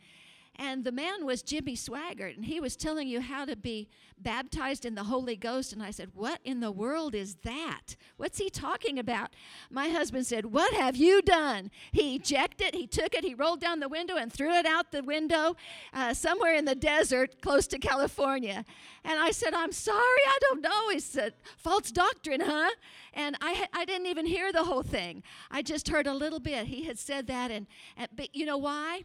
And 0.61 0.85
the 0.85 0.93
man 0.93 1.25
was 1.25 1.41
Jimmy 1.41 1.75
Swaggart, 1.75 2.37
and 2.37 2.45
he 2.45 2.61
was 2.61 2.77
telling 2.77 3.09
you 3.09 3.23
how 3.23 3.47
to 3.47 3.57
be 3.57 3.89
baptized 4.19 4.85
in 4.85 4.95
the 4.95 5.05
Holy 5.05 5.35
Ghost. 5.35 5.73
And 5.73 5.83
I 5.83 5.91
said, 5.91 6.11
What 6.13 6.39
in 6.45 6.61
the 6.61 6.71
world 6.71 7.15
is 7.15 7.37
that? 7.45 7.97
What's 8.19 8.37
he 8.37 8.51
talking 8.51 8.99
about? 8.99 9.31
My 9.71 9.89
husband 9.89 10.27
said, 10.27 10.45
What 10.45 10.75
have 10.75 10.97
you 10.97 11.23
done? 11.23 11.71
He 11.93 12.17
ejected, 12.17 12.75
he 12.75 12.87
took 12.87 13.15
it, 13.15 13.25
he 13.25 13.33
rolled 13.33 13.63
down 13.63 13.81
the 13.81 13.89
window 13.89 14.17
and 14.17 14.31
threw 14.31 14.53
it 14.53 14.67
out 14.67 14.93
the 14.93 15.03
window 15.03 15.57
uh, 15.95 16.13
somewhere 16.13 16.55
in 16.55 16.67
the 16.67 16.75
desert 16.75 17.41
close 17.41 17.67
to 17.69 17.79
California. 17.79 18.67
And 19.03 19.19
I 19.19 19.31
said, 19.31 19.55
I'm 19.55 19.73
sorry, 19.73 19.97
I 19.97 20.39
don't 20.43 20.61
know. 20.61 20.91
He 20.91 21.01
said, 21.01 21.33
False 21.57 21.91
doctrine, 21.91 22.43
huh? 22.43 22.69
And 23.15 23.35
I, 23.41 23.67
I 23.73 23.87
didn't 23.87 24.09
even 24.09 24.27
hear 24.27 24.53
the 24.53 24.65
whole 24.65 24.83
thing. 24.83 25.23
I 25.51 25.63
just 25.63 25.89
heard 25.89 26.07
a 26.07 26.13
little 26.13 26.39
bit. 26.39 26.67
He 26.67 26.85
had 26.85 26.99
said 26.99 27.29
that. 27.29 27.51
And, 27.51 27.67
and 27.97 28.09
but 28.15 28.37
you 28.37 28.45
know 28.45 28.59
why? 28.59 29.05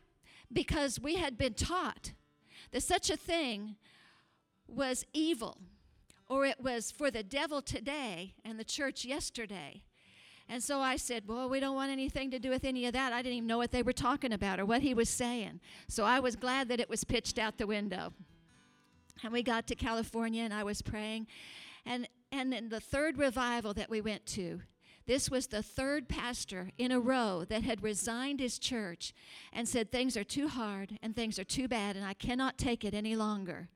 Because 0.52 1.00
we 1.00 1.16
had 1.16 1.38
been 1.38 1.54
taught 1.54 2.14
that 2.72 2.84
such 2.84 3.10
a 3.10 3.18
thing 3.18 3.76
was 4.68 5.06
evil 5.14 5.58
or 6.28 6.46
it 6.46 6.60
was 6.60 6.92
for 6.92 7.12
the 7.12 7.24
devil 7.24 7.62
today 7.62 8.34
and 8.44 8.60
the 8.60 8.64
church 8.64 9.06
yesterday. 9.06 9.84
And 10.48 10.62
so 10.64 10.80
I 10.80 10.96
said, 10.96 11.24
Well, 11.28 11.50
we 11.50 11.60
don't 11.60 11.76
want 11.76 11.92
anything 11.92 12.32
to 12.32 12.40
do 12.40 12.50
with 12.50 12.66
any 12.66 12.86
of 12.86 12.94
that. 12.94 13.14
I 13.14 13.22
didn't 13.22 13.38
even 13.38 13.48
know 13.48 13.58
what 13.58 13.72
they 13.72 13.84
were 13.84 13.94
talking 13.94 14.32
about 14.32 14.60
or 14.60 14.66
what 14.66 14.82
he 14.82 14.94
was 14.94 15.10
saying. 15.10 15.60
So 15.88 16.04
I 16.04 16.20
was 16.20 16.36
glad 16.36 16.70
that 16.70 16.80
it 16.80 16.90
was 16.90 17.04
pitched 17.04 17.40
out 17.40 17.58
the 17.58 17.68
window. 17.68 18.14
And 19.24 19.32
we 19.32 19.44
got 19.44 19.66
to 19.68 19.76
California 19.76 20.44
and 20.44 20.54
I 20.54 20.64
was 20.64 20.82
praying. 20.82 21.28
And, 21.86 22.08
and 22.32 22.54
in 22.54 22.70
the 22.70 22.80
third 22.80 23.18
revival 23.18 23.74
that 23.74 23.90
we 23.90 24.02
went 24.02 24.26
to, 24.28 24.62
this 25.08 25.30
was 25.30 25.48
the 25.48 25.62
third 25.62 26.08
pastor 26.08 26.72
in 26.78 26.92
a 26.92 27.00
row 27.00 27.46
that 27.48 27.64
had 27.64 27.84
resigned 27.84 28.40
his 28.40 28.58
church 28.58 29.14
and 29.54 29.68
said, 29.68 29.92
Things 29.92 30.18
are 30.18 30.24
too 30.24 30.48
hard 30.48 30.98
and 31.02 31.16
things 31.16 31.38
are 31.38 31.44
too 31.44 31.68
bad, 31.68 31.96
and 31.96 32.06
I 32.06 32.14
cannot 32.14 32.58
take 32.58 32.84
it 32.84 32.94
any 32.94 33.16
longer. 33.16 33.70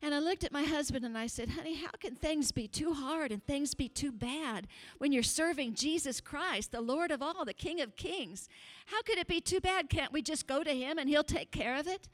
And 0.00 0.14
I 0.14 0.20
looked 0.20 0.44
at 0.44 0.52
my 0.52 0.62
husband 0.62 1.04
and 1.04 1.18
I 1.18 1.26
said, 1.26 1.50
Honey, 1.50 1.74
how 1.74 1.90
can 1.98 2.14
things 2.14 2.52
be 2.52 2.68
too 2.68 2.92
hard 2.92 3.32
and 3.32 3.44
things 3.44 3.74
be 3.74 3.88
too 3.88 4.12
bad 4.12 4.68
when 4.98 5.10
you're 5.12 5.22
serving 5.24 5.74
Jesus 5.74 6.20
Christ, 6.20 6.70
the 6.70 6.80
Lord 6.80 7.10
of 7.10 7.20
all, 7.20 7.44
the 7.44 7.52
King 7.52 7.80
of 7.80 7.96
kings? 7.96 8.48
How 8.86 9.02
could 9.02 9.18
it 9.18 9.26
be 9.26 9.40
too 9.40 9.60
bad? 9.60 9.88
Can't 9.88 10.12
we 10.12 10.22
just 10.22 10.46
go 10.46 10.62
to 10.62 10.70
Him 10.70 10.98
and 10.98 11.08
He'll 11.08 11.24
take 11.24 11.50
care 11.50 11.76
of 11.76 11.88
it? 11.88 12.08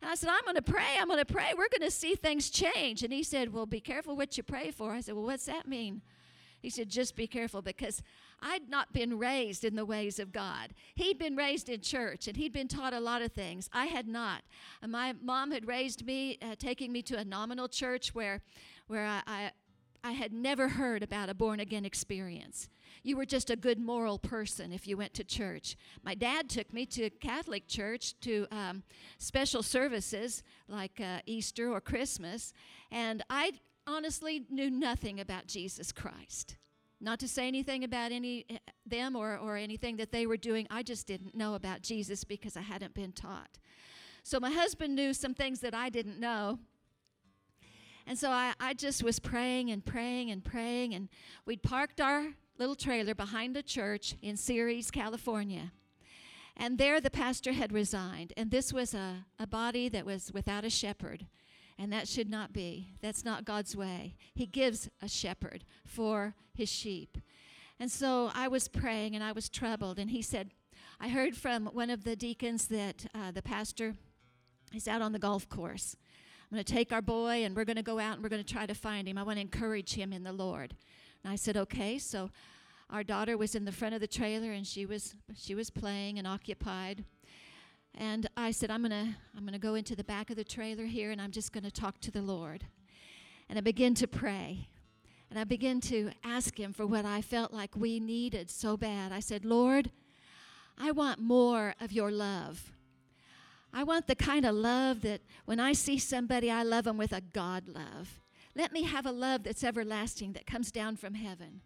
And 0.00 0.10
I 0.10 0.14
said, 0.14 0.30
I'm 0.30 0.44
going 0.44 0.56
to 0.56 0.62
pray. 0.62 0.96
I'm 0.98 1.08
going 1.08 1.18
to 1.18 1.24
pray. 1.24 1.52
We're 1.56 1.68
going 1.68 1.88
to 1.88 1.90
see 1.90 2.14
things 2.14 2.50
change. 2.50 3.02
And 3.02 3.12
he 3.12 3.22
said, 3.22 3.52
Well, 3.52 3.66
be 3.66 3.80
careful 3.80 4.16
what 4.16 4.36
you 4.36 4.42
pray 4.42 4.70
for. 4.70 4.92
I 4.92 5.00
said, 5.00 5.14
Well, 5.14 5.24
what's 5.24 5.46
that 5.46 5.66
mean? 5.66 6.02
He 6.60 6.70
said, 6.70 6.88
Just 6.88 7.16
be 7.16 7.26
careful 7.26 7.62
because 7.62 8.02
I'd 8.40 8.68
not 8.68 8.92
been 8.92 9.18
raised 9.18 9.64
in 9.64 9.76
the 9.76 9.84
ways 9.84 10.18
of 10.18 10.32
God. 10.32 10.70
He'd 10.94 11.18
been 11.18 11.36
raised 11.36 11.68
in 11.68 11.80
church 11.80 12.28
and 12.28 12.36
he'd 12.36 12.52
been 12.52 12.68
taught 12.68 12.92
a 12.92 13.00
lot 13.00 13.22
of 13.22 13.32
things. 13.32 13.68
I 13.72 13.86
had 13.86 14.06
not. 14.06 14.42
My 14.86 15.14
mom 15.22 15.50
had 15.50 15.66
raised 15.66 16.04
me, 16.04 16.38
uh, 16.42 16.54
taking 16.58 16.92
me 16.92 17.02
to 17.02 17.18
a 17.18 17.24
nominal 17.24 17.68
church 17.68 18.14
where, 18.14 18.42
where 18.86 19.06
I, 19.06 19.22
I, 19.26 19.50
I 20.04 20.12
had 20.12 20.32
never 20.32 20.68
heard 20.68 21.02
about 21.02 21.28
a 21.28 21.34
born 21.34 21.60
again 21.60 21.84
experience. 21.84 22.68
You 23.02 23.16
were 23.16 23.26
just 23.26 23.50
a 23.50 23.56
good 23.56 23.78
moral 23.78 24.18
person 24.18 24.72
if 24.72 24.86
you 24.86 24.96
went 24.96 25.14
to 25.14 25.24
church. 25.24 25.76
My 26.02 26.14
dad 26.14 26.48
took 26.48 26.72
me 26.72 26.86
to 26.86 27.10
Catholic 27.10 27.66
church 27.66 28.18
to 28.20 28.46
um, 28.50 28.82
special 29.18 29.62
services 29.62 30.42
like 30.68 31.00
uh, 31.00 31.20
Easter 31.26 31.72
or 31.72 31.80
Christmas, 31.80 32.52
and 32.90 33.22
I 33.28 33.52
honestly 33.88 34.44
knew 34.50 34.70
nothing 34.70 35.18
about 35.18 35.46
Jesus 35.46 35.90
Christ. 35.90 36.56
Not 37.00 37.18
to 37.20 37.28
say 37.28 37.48
anything 37.48 37.84
about 37.84 38.12
any 38.12 38.44
eh, 38.50 38.58
them 38.84 39.16
or, 39.16 39.36
or 39.36 39.56
anything 39.56 39.96
that 39.96 40.12
they 40.12 40.26
were 40.26 40.36
doing. 40.36 40.66
I 40.70 40.82
just 40.82 41.06
didn't 41.06 41.34
know 41.34 41.54
about 41.54 41.82
Jesus 41.82 42.24
because 42.24 42.56
I 42.56 42.60
hadn't 42.60 42.94
been 42.94 43.12
taught. 43.12 43.58
So 44.22 44.38
my 44.40 44.50
husband 44.50 44.94
knew 44.94 45.14
some 45.14 45.34
things 45.34 45.60
that 45.60 45.74
I 45.74 45.88
didn't 45.88 46.20
know. 46.20 46.58
And 48.06 48.18
so 48.18 48.30
I, 48.30 48.54
I 48.58 48.74
just 48.74 49.02
was 49.02 49.18
praying 49.18 49.70
and 49.70 49.84
praying 49.84 50.30
and 50.30 50.44
praying. 50.44 50.94
And 50.94 51.08
we'd 51.46 51.62
parked 51.62 52.00
our 52.00 52.28
little 52.58 52.74
trailer 52.74 53.14
behind 53.14 53.56
a 53.56 53.62
church 53.62 54.16
in 54.20 54.36
Ceres, 54.36 54.90
California. 54.90 55.72
And 56.56 56.78
there 56.78 57.00
the 57.00 57.10
pastor 57.10 57.52
had 57.52 57.72
resigned. 57.72 58.32
And 58.36 58.50
this 58.50 58.72
was 58.72 58.92
a, 58.92 59.26
a 59.38 59.46
body 59.46 59.88
that 59.90 60.04
was 60.04 60.32
without 60.32 60.64
a 60.64 60.70
shepherd. 60.70 61.26
And 61.78 61.92
that 61.92 62.08
should 62.08 62.28
not 62.28 62.52
be. 62.52 62.88
That's 63.00 63.24
not 63.24 63.44
God's 63.44 63.76
way. 63.76 64.16
He 64.34 64.46
gives 64.46 64.88
a 65.00 65.08
shepherd 65.08 65.64
for 65.84 66.34
his 66.52 66.68
sheep. 66.68 67.18
And 67.78 67.90
so 67.90 68.30
I 68.34 68.48
was 68.48 68.66
praying 68.66 69.14
and 69.14 69.22
I 69.22 69.32
was 69.32 69.48
troubled. 69.48 69.98
And 69.98 70.10
he 70.10 70.20
said, 70.20 70.50
I 71.00 71.08
heard 71.08 71.36
from 71.36 71.66
one 71.66 71.90
of 71.90 72.02
the 72.02 72.16
deacons 72.16 72.66
that 72.66 73.06
uh, 73.14 73.30
the 73.30 73.42
pastor 73.42 73.94
is 74.74 74.88
out 74.88 75.02
on 75.02 75.12
the 75.12 75.18
golf 75.18 75.48
course. 75.48 75.96
I'm 76.50 76.56
going 76.56 76.64
to 76.64 76.72
take 76.72 76.92
our 76.92 77.02
boy 77.02 77.44
and 77.44 77.54
we're 77.54 77.64
going 77.64 77.76
to 77.76 77.82
go 77.82 77.98
out 77.98 78.14
and 78.14 78.22
we're 78.22 78.30
going 78.30 78.42
to 78.42 78.52
try 78.52 78.66
to 78.66 78.74
find 78.74 79.06
him. 79.06 79.16
I 79.16 79.22
want 79.22 79.36
to 79.36 79.42
encourage 79.42 79.94
him 79.94 80.12
in 80.12 80.24
the 80.24 80.32
Lord. 80.32 80.74
And 81.22 81.32
I 81.32 81.36
said, 81.36 81.56
okay. 81.56 81.98
So 81.98 82.30
our 82.90 83.04
daughter 83.04 83.36
was 83.36 83.54
in 83.54 83.64
the 83.64 83.72
front 83.72 83.94
of 83.94 84.00
the 84.00 84.06
trailer 84.06 84.50
and 84.52 84.66
she 84.66 84.86
was 84.86 85.14
she 85.36 85.54
was 85.54 85.70
playing 85.70 86.18
and 86.18 86.26
occupied. 86.26 87.04
And 88.00 88.28
I 88.36 88.52
said, 88.52 88.70
I'm 88.70 88.82
gonna 88.82 89.16
I'm 89.36 89.44
gonna 89.44 89.58
go 89.58 89.74
into 89.74 89.96
the 89.96 90.04
back 90.04 90.30
of 90.30 90.36
the 90.36 90.44
trailer 90.44 90.84
here 90.84 91.10
and 91.10 91.20
I'm 91.20 91.32
just 91.32 91.52
gonna 91.52 91.70
talk 91.70 92.00
to 92.02 92.12
the 92.12 92.22
Lord. 92.22 92.64
And 93.48 93.58
I 93.58 93.60
began 93.60 93.94
to 93.94 94.06
pray. 94.06 94.68
And 95.30 95.38
I 95.38 95.42
began 95.42 95.80
to 95.82 96.12
ask 96.24 96.58
him 96.58 96.72
for 96.72 96.86
what 96.86 97.04
I 97.04 97.20
felt 97.20 97.52
like 97.52 97.76
we 97.76 97.98
needed 97.98 98.50
so 98.50 98.76
bad. 98.76 99.10
I 99.10 99.18
said, 99.18 99.44
Lord, 99.44 99.90
I 100.78 100.92
want 100.92 101.18
more 101.18 101.74
of 101.80 101.90
your 101.90 102.12
love. 102.12 102.72
I 103.74 103.82
want 103.82 104.06
the 104.06 104.14
kind 104.14 104.46
of 104.46 104.54
love 104.54 105.02
that 105.02 105.20
when 105.44 105.58
I 105.58 105.72
see 105.72 105.98
somebody, 105.98 106.50
I 106.52 106.62
love 106.62 106.84
them 106.84 106.98
with 106.98 107.12
a 107.12 107.20
God 107.20 107.66
love. 107.66 108.20
Let 108.54 108.72
me 108.72 108.84
have 108.84 109.06
a 109.06 109.12
love 109.12 109.42
that's 109.42 109.64
everlasting, 109.64 110.32
that 110.34 110.46
comes 110.46 110.70
down 110.70 110.96
from 110.96 111.14
heaven. 111.14 111.62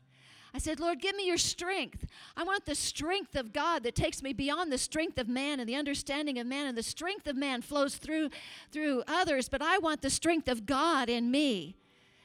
I 0.54 0.58
said, 0.58 0.80
Lord, 0.80 1.00
give 1.00 1.16
me 1.16 1.26
your 1.26 1.38
strength. 1.38 2.06
I 2.36 2.44
want 2.44 2.66
the 2.66 2.74
strength 2.74 3.36
of 3.36 3.52
God 3.52 3.82
that 3.84 3.94
takes 3.94 4.22
me 4.22 4.32
beyond 4.32 4.70
the 4.70 4.78
strength 4.78 5.18
of 5.18 5.28
man 5.28 5.60
and 5.60 5.68
the 5.68 5.76
understanding 5.76 6.38
of 6.38 6.46
man. 6.46 6.66
And 6.66 6.76
the 6.76 6.82
strength 6.82 7.26
of 7.26 7.36
man 7.36 7.62
flows 7.62 7.96
through, 7.96 8.28
through 8.70 9.02
others, 9.08 9.48
but 9.48 9.62
I 9.62 9.78
want 9.78 10.02
the 10.02 10.10
strength 10.10 10.48
of 10.48 10.66
God 10.66 11.08
in 11.08 11.30
me, 11.30 11.76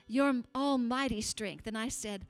your 0.07 0.41
almighty 0.53 1.21
strength. 1.21 1.67
And 1.67 1.77
I 1.77 1.87
said, 1.87 2.25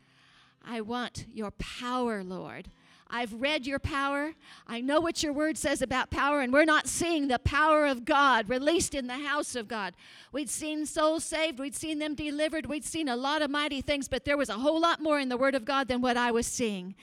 I 0.64 0.82
want 0.82 1.26
your 1.34 1.52
power, 1.52 2.24
Lord. 2.24 2.70
I've 3.10 3.34
read 3.34 3.66
your 3.66 3.80
power. 3.80 4.34
I 4.68 4.82
know 4.82 5.00
what 5.00 5.24
your 5.24 5.34
word 5.34 5.58
says 5.58 5.82
about 5.82 6.10
power, 6.10 6.42
and 6.42 6.52
we're 6.52 6.66
not 6.66 6.88
seeing 6.88 7.28
the 7.28 7.40
power 7.40 7.86
of 7.86 8.06
God 8.06 8.50
released 8.50 8.94
in 8.94 9.08
the 9.08 9.18
house 9.20 9.56
of 9.56 9.68
God. 9.68 9.94
We'd 10.32 10.50
seen 10.50 10.86
souls 10.86 11.24
saved, 11.24 11.60
we'd 11.60 11.76
seen 11.76 12.00
them 12.00 12.16
delivered, 12.16 12.66
we'd 12.66 12.86
seen 12.86 13.08
a 13.08 13.16
lot 13.16 13.42
of 13.42 13.50
mighty 13.50 13.82
things, 13.82 14.08
but 14.08 14.26
there 14.26 14.38
was 14.38 14.50
a 14.50 14.54
whole 14.54 14.80
lot 14.80 15.02
more 15.02 15.20
in 15.20 15.30
the 15.30 15.38
word 15.38 15.56
of 15.56 15.66
God 15.66 15.88
than 15.88 16.02
what 16.02 16.18
I 16.18 16.32
was 16.32 16.48
seeing. 16.48 16.96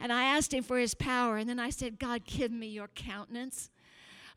And 0.00 0.12
I 0.12 0.24
asked 0.24 0.54
him 0.54 0.62
for 0.62 0.78
his 0.78 0.94
power, 0.94 1.36
and 1.38 1.48
then 1.48 1.58
I 1.58 1.70
said, 1.70 1.98
God, 1.98 2.24
give 2.24 2.52
me 2.52 2.68
your 2.68 2.88
countenance. 2.94 3.70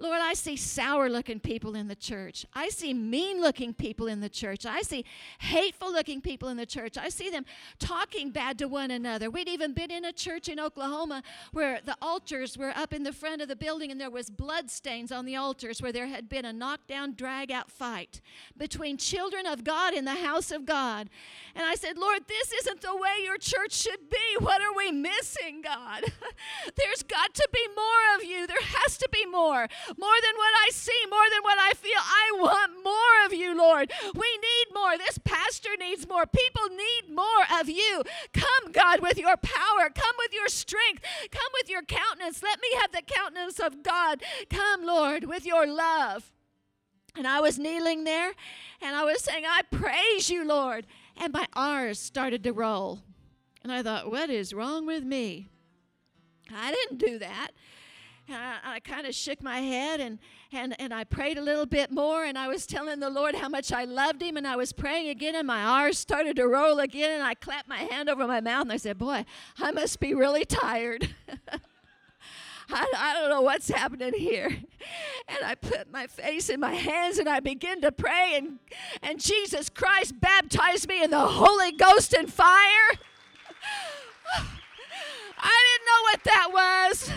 Lord, 0.01 0.20
I 0.20 0.34
see 0.34 0.55
sour 0.55 1.10
looking 1.10 1.39
people 1.39 1.75
in 1.75 1.88
the 1.88 1.96
church. 1.96 2.43
I 2.55 2.70
see 2.70 2.91
mean 2.91 3.39
looking 3.39 3.72
people 3.72 4.08
in 4.08 4.20
the 4.20 4.29
church. 4.29 4.65
I 4.65 4.81
see 4.81 5.05
hateful 5.38 5.91
looking 5.91 6.22
people 6.22 6.50
in 6.50 6.58
the 6.58 6.65
church. 6.65 6.98
I 6.98 7.10
see 7.10 7.29
them 7.29 7.46
talking 7.77 8.31
bad 8.31 8.58
to 8.58 8.67
one 8.67 8.89
another. 8.89 9.29
We'd 9.29 9.48
even 9.48 9.74
been 9.74 9.91
in 9.91 10.03
a 10.03 10.12
church 10.12 10.50
in 10.50 10.60
Oklahoma 10.60 11.22
where 11.51 11.81
the 11.86 11.96
altars 12.01 12.58
were 12.58 12.74
up 12.75 12.93
in 12.93 13.03
the 13.03 13.13
front 13.13 13.43
of 13.43 13.48
the 13.48 13.55
building 13.55 13.91
and 13.91 14.01
there 14.01 14.10
was 14.10 14.31
blood 14.31 14.72
stains 14.72 15.12
on 15.12 15.25
the 15.25 15.36
altars 15.36 15.84
where 15.84 15.91
there 15.91 16.08
had 16.08 16.27
been 16.27 16.46
a 16.46 16.53
knockdown, 16.53 17.13
drag 17.13 17.51
out 17.51 17.70
fight 17.70 18.22
between 18.58 18.98
children 18.98 19.46
of 19.46 19.63
God 19.63 19.93
in 19.93 20.05
the 20.05 20.15
house 20.15 20.51
of 20.51 20.65
God. 20.65 21.12
And 21.53 21.63
I 21.63 21.75
said, 21.75 22.00
Lord, 22.00 22.22
this 22.27 22.51
isn't 22.53 22.81
the 22.81 22.96
way 22.96 23.24
your 23.24 23.38
church 23.38 23.74
should 23.74 24.10
be. 24.10 24.17
What 24.39 24.62
are 24.62 24.75
we 24.75 24.91
missing, 24.91 25.62
God? 25.62 26.05
There's 26.75 27.03
got 27.03 27.36
to 27.36 27.48
be 27.53 27.67
more 27.75 28.15
of 28.15 28.24
you. 28.24 28.48
There 28.48 28.58
has 28.62 28.98
to 28.98 29.08
be 29.12 29.27
more 29.27 29.67
more 29.98 30.19
than 30.21 30.36
what 30.36 30.53
I 30.65 30.69
see, 30.71 31.05
more 31.10 31.29
than 31.31 31.41
what 31.43 31.57
I 31.60 31.71
feel. 31.74 32.00
I 32.00 32.31
want 32.39 32.83
more 32.83 33.25
of 33.25 33.33
you, 33.33 33.57
Lord. 33.57 33.91
We 34.13 34.38
need 34.38 34.74
more. 34.74 34.98
This 34.98 35.17
pastor 35.17 35.69
needs 35.79 36.07
more. 36.07 36.25
People 36.25 36.69
need 36.69 37.15
more 37.15 37.60
of 37.60 37.69
you. 37.69 38.03
Come, 38.33 38.71
God, 38.71 39.01
with 39.01 39.17
your 39.17 39.38
power. 39.38 39.89
Come 39.93 40.15
with 40.17 40.33
your 40.33 40.48
strength. 40.48 41.03
Come 41.31 41.51
with 41.53 41.69
your 41.69 41.83
countenance. 41.83 42.43
Let 42.43 42.60
me 42.62 42.67
have 42.79 42.91
the 42.91 43.01
countenance 43.05 43.60
of 43.60 43.83
God. 43.83 44.24
Come, 44.50 44.86
Lord, 44.86 45.25
with 45.25 45.45
your 45.45 45.67
love. 45.67 46.31
And 47.15 47.27
I 47.27 47.41
was 47.41 47.60
kneeling 47.60 48.03
there 48.05 48.31
and 48.81 48.95
I 48.95 49.03
was 49.03 49.21
saying, 49.21 49.43
I 49.45 49.63
praise 49.63 50.29
you, 50.29 50.45
Lord. 50.45 50.88
And 51.17 51.33
my 51.33 51.45
R's 51.53 52.00
started 52.00 52.43
to 52.45 52.53
roll. 52.53 53.00
And 53.63 53.71
I 53.71 53.83
thought, 53.83 54.10
what 54.10 54.29
is 54.29 54.53
wrong 54.53 54.86
with 54.86 55.03
me? 55.03 55.48
I 56.53 56.71
didn't 56.71 56.98
do 56.98 57.19
that. 57.19 57.51
I, 58.33 58.57
I 58.63 58.79
kind 58.79 59.05
of 59.05 59.13
shook 59.13 59.41
my 59.41 59.59
head 59.59 60.00
and, 60.00 60.19
and, 60.51 60.75
and 60.79 60.93
I 60.93 61.03
prayed 61.03 61.38
a 61.38 61.41
little 61.41 61.65
bit 61.65 61.91
more 61.91 62.23
and 62.23 62.38
I 62.38 62.47
was 62.47 62.65
telling 62.65 63.00
the 63.00 63.09
Lord 63.09 63.35
how 63.35 63.50
much 63.50 63.71
I 63.71 63.85
loved 63.85 64.21
him 64.21 64.38
and 64.38 64.47
I 64.47 64.55
was 64.55 64.73
praying 64.73 65.09
again 65.09 65.35
and 65.35 65.47
my 65.47 65.63
R's 65.63 65.97
started 65.97 66.35
to 66.38 66.47
roll 66.47 66.79
again 66.79 67.11
and 67.11 67.23
I 67.23 67.33
clapped 67.33 67.67
my 67.67 67.77
hand 67.77 68.09
over 68.09 68.27
my 68.27 68.41
mouth 68.41 68.63
and 68.63 68.71
I 68.71 68.77
said, 68.77 68.97
Boy, 68.97 69.25
I 69.59 69.71
must 69.71 70.00
be 70.00 70.13
really 70.13 70.45
tired. 70.45 71.13
I, 72.73 72.88
I, 72.97 73.13
don't 73.13 73.29
know 73.29 73.41
what's 73.41 73.69
happening 73.69 74.13
here. 74.13 74.47
And 74.47 75.45
I 75.45 75.55
put 75.55 75.91
my 75.91 76.07
face 76.07 76.50
in 76.50 76.59
my 76.59 76.73
hands 76.73 77.17
and 77.17 77.27
I 77.27 77.41
begin 77.41 77.81
to 77.81 77.91
pray, 77.91 78.35
and, 78.35 78.59
and 79.01 79.19
Jesus 79.19 79.69
Christ 79.69 80.19
baptized 80.21 80.88
me 80.88 81.03
in 81.03 81.11
the 81.11 81.19
Holy 81.19 81.71
Ghost 81.73 82.13
and 82.13 82.31
fire. 82.31 82.47
I 85.38 85.75
didn't 85.77 85.85
know 85.85 86.01
what 86.03 86.23
that 86.23 86.50
was. 86.53 87.11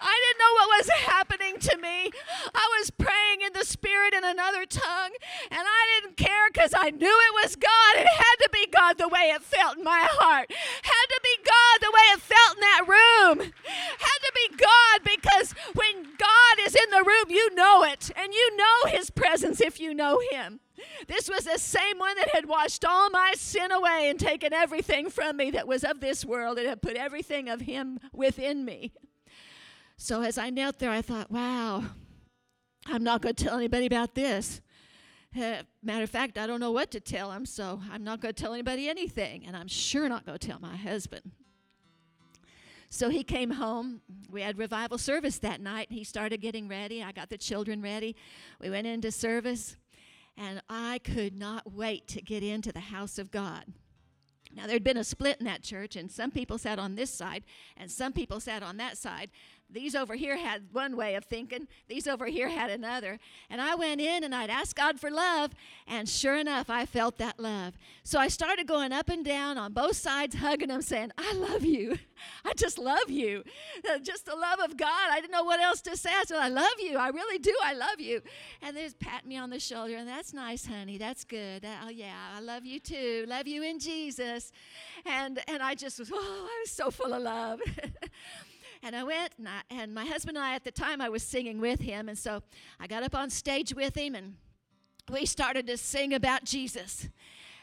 I 0.00 0.14
didn't 0.22 0.40
know 0.40 0.52
what 0.54 0.78
was 0.78 0.88
happening 1.06 1.58
to 1.58 1.76
me. 1.78 2.10
I 2.54 2.68
was 2.78 2.90
praying 2.90 3.42
in 3.44 3.52
the 3.52 3.64
Spirit 3.64 4.14
in 4.14 4.24
another 4.24 4.66
tongue, 4.66 5.12
and 5.50 5.60
I 5.60 6.00
didn't 6.00 6.16
care 6.16 6.48
because 6.52 6.72
I 6.76 6.90
knew 6.90 7.06
it 7.06 7.44
was 7.44 7.56
God. 7.56 7.92
It 7.96 8.06
had 8.06 8.36
to 8.42 8.50
be 8.52 8.66
God 8.70 8.98
the 8.98 9.08
way 9.08 9.32
it 9.34 9.42
felt 9.42 9.78
in 9.78 9.84
my 9.84 10.06
heart. 10.08 10.50
Had 10.82 11.06
to 11.08 11.20
be 11.22 11.36
God 11.44 11.76
the 11.80 11.92
way 11.92 12.06
it 12.12 12.20
felt 12.20 12.56
in 12.56 12.60
that 12.60 12.84
room. 12.86 13.52
Had 13.98 14.20
to 14.22 14.32
be 14.34 14.56
God 14.56 15.00
because 15.04 15.54
when 15.74 16.04
God 16.18 16.66
is 16.66 16.74
in 16.74 16.90
the 16.90 17.04
room, 17.04 17.26
you 17.28 17.54
know 17.54 17.82
it, 17.84 18.10
and 18.16 18.32
you 18.32 18.56
know 18.56 18.90
His 18.90 19.10
presence 19.10 19.60
if 19.60 19.80
you 19.80 19.94
know 19.94 20.20
Him. 20.30 20.60
This 21.08 21.28
was 21.28 21.44
the 21.44 21.58
same 21.58 21.98
one 21.98 22.16
that 22.16 22.34
had 22.34 22.46
washed 22.46 22.84
all 22.84 23.10
my 23.10 23.32
sin 23.36 23.72
away 23.72 24.08
and 24.10 24.18
taken 24.18 24.52
everything 24.52 25.08
from 25.08 25.36
me 25.36 25.50
that 25.52 25.66
was 25.66 25.84
of 25.84 26.00
this 26.00 26.24
world 26.24 26.58
and 26.58 26.68
had 26.68 26.82
put 26.82 26.96
everything 26.96 27.48
of 27.48 27.62
Him 27.62 27.98
within 28.12 28.64
me. 28.64 28.92
So 29.96 30.22
as 30.22 30.36
I 30.36 30.50
knelt 30.50 30.78
there, 30.78 30.90
I 30.90 31.02
thought, 31.02 31.30
wow, 31.30 31.84
I'm 32.86 33.02
not 33.02 33.22
going 33.22 33.34
to 33.34 33.44
tell 33.44 33.56
anybody 33.56 33.86
about 33.86 34.14
this. 34.14 34.60
Uh, 35.34 35.62
matter 35.82 36.04
of 36.04 36.10
fact, 36.10 36.38
I 36.38 36.46
don't 36.46 36.60
know 36.60 36.70
what 36.70 36.90
to 36.92 37.00
tell 37.00 37.32
him, 37.32 37.44
so 37.44 37.80
I'm 37.90 38.04
not 38.04 38.20
going 38.20 38.34
to 38.34 38.42
tell 38.42 38.54
anybody 38.54 38.88
anything, 38.88 39.46
and 39.46 39.56
I'm 39.56 39.68
sure 39.68 40.08
not 40.08 40.24
going 40.24 40.38
to 40.38 40.46
tell 40.46 40.60
my 40.60 40.76
husband. 40.76 41.32
So 42.88 43.08
he 43.08 43.24
came 43.24 43.50
home. 43.50 44.00
We 44.30 44.42
had 44.42 44.58
revival 44.58 44.98
service 44.98 45.38
that 45.38 45.60
night. 45.60 45.88
He 45.90 46.04
started 46.04 46.40
getting 46.40 46.68
ready. 46.68 47.02
I 47.02 47.12
got 47.12 47.28
the 47.28 47.38
children 47.38 47.82
ready. 47.82 48.16
We 48.60 48.70
went 48.70 48.86
into 48.86 49.10
service, 49.10 49.76
and 50.36 50.62
I 50.70 51.00
could 51.00 51.34
not 51.34 51.72
wait 51.72 52.06
to 52.08 52.22
get 52.22 52.42
into 52.42 52.72
the 52.72 52.80
house 52.80 53.18
of 53.18 53.30
God. 53.30 53.64
Now, 54.54 54.66
there'd 54.66 54.84
been 54.84 54.96
a 54.96 55.04
split 55.04 55.38
in 55.38 55.44
that 55.46 55.62
church, 55.62 55.96
and 55.96 56.10
some 56.10 56.30
people 56.30 56.56
sat 56.56 56.78
on 56.78 56.94
this 56.94 57.12
side, 57.12 57.44
and 57.76 57.90
some 57.90 58.14
people 58.14 58.40
sat 58.40 58.62
on 58.62 58.78
that 58.78 58.96
side. 58.96 59.30
These 59.68 59.96
over 59.96 60.14
here 60.14 60.36
had 60.36 60.68
one 60.72 60.96
way 60.96 61.16
of 61.16 61.24
thinking, 61.24 61.66
these 61.88 62.06
over 62.06 62.26
here 62.26 62.48
had 62.48 62.70
another. 62.70 63.18
And 63.50 63.60
I 63.60 63.74
went 63.74 64.00
in 64.00 64.22
and 64.22 64.34
I'd 64.34 64.48
ask 64.48 64.76
God 64.76 65.00
for 65.00 65.10
love, 65.10 65.50
and 65.88 66.08
sure 66.08 66.36
enough, 66.36 66.70
I 66.70 66.86
felt 66.86 67.18
that 67.18 67.40
love. 67.40 67.74
So 68.04 68.20
I 68.20 68.28
started 68.28 68.68
going 68.68 68.92
up 68.92 69.08
and 69.08 69.24
down 69.24 69.58
on 69.58 69.72
both 69.72 69.96
sides, 69.96 70.36
hugging 70.36 70.68
them, 70.68 70.82
saying, 70.82 71.10
I 71.18 71.32
love 71.32 71.64
you. 71.64 71.98
I 72.44 72.52
just 72.54 72.78
love 72.78 73.10
you. 73.10 73.42
Uh, 73.88 73.98
just 73.98 74.24
the 74.24 74.36
love 74.36 74.60
of 74.60 74.76
God. 74.76 75.10
I 75.10 75.20
didn't 75.20 75.32
know 75.32 75.44
what 75.44 75.60
else 75.60 75.80
to 75.82 75.96
say. 75.96 76.10
I 76.14 76.22
said, 76.24 76.38
I 76.38 76.48
love 76.48 76.78
you. 76.78 76.96
I 76.96 77.08
really 77.08 77.38
do. 77.38 77.54
I 77.62 77.74
love 77.74 77.98
you. 77.98 78.22
And 78.62 78.76
they 78.76 78.84
just 78.84 79.00
pat 79.00 79.26
me 79.26 79.36
on 79.36 79.50
the 79.50 79.58
shoulder, 79.58 79.96
and 79.96 80.08
that's 80.08 80.32
nice, 80.32 80.64
honey. 80.64 80.96
That's 80.96 81.24
good. 81.24 81.66
oh, 81.84 81.88
yeah, 81.88 82.14
I 82.36 82.40
love 82.40 82.64
you 82.64 82.78
too. 82.78 83.24
Love 83.26 83.48
you 83.48 83.64
in 83.64 83.80
Jesus. 83.80 84.52
And, 85.04 85.40
and 85.48 85.62
I 85.62 85.74
just 85.74 85.98
was, 85.98 86.10
oh, 86.12 86.48
I 86.48 86.60
was 86.62 86.70
so 86.70 86.90
full 86.92 87.12
of 87.12 87.22
love. 87.22 87.60
And 88.82 88.94
I 88.94 89.02
went, 89.02 89.32
and, 89.38 89.48
I, 89.48 89.62
and 89.70 89.94
my 89.94 90.04
husband 90.04 90.36
and 90.36 90.44
I, 90.44 90.54
at 90.54 90.64
the 90.64 90.70
time, 90.70 91.00
I 91.00 91.08
was 91.08 91.22
singing 91.22 91.60
with 91.60 91.80
him. 91.80 92.08
And 92.08 92.18
so 92.18 92.42
I 92.78 92.86
got 92.86 93.02
up 93.02 93.14
on 93.14 93.30
stage 93.30 93.74
with 93.74 93.96
him, 93.96 94.14
and 94.14 94.34
we 95.10 95.26
started 95.26 95.66
to 95.66 95.76
sing 95.76 96.14
about 96.14 96.44
Jesus. 96.44 97.08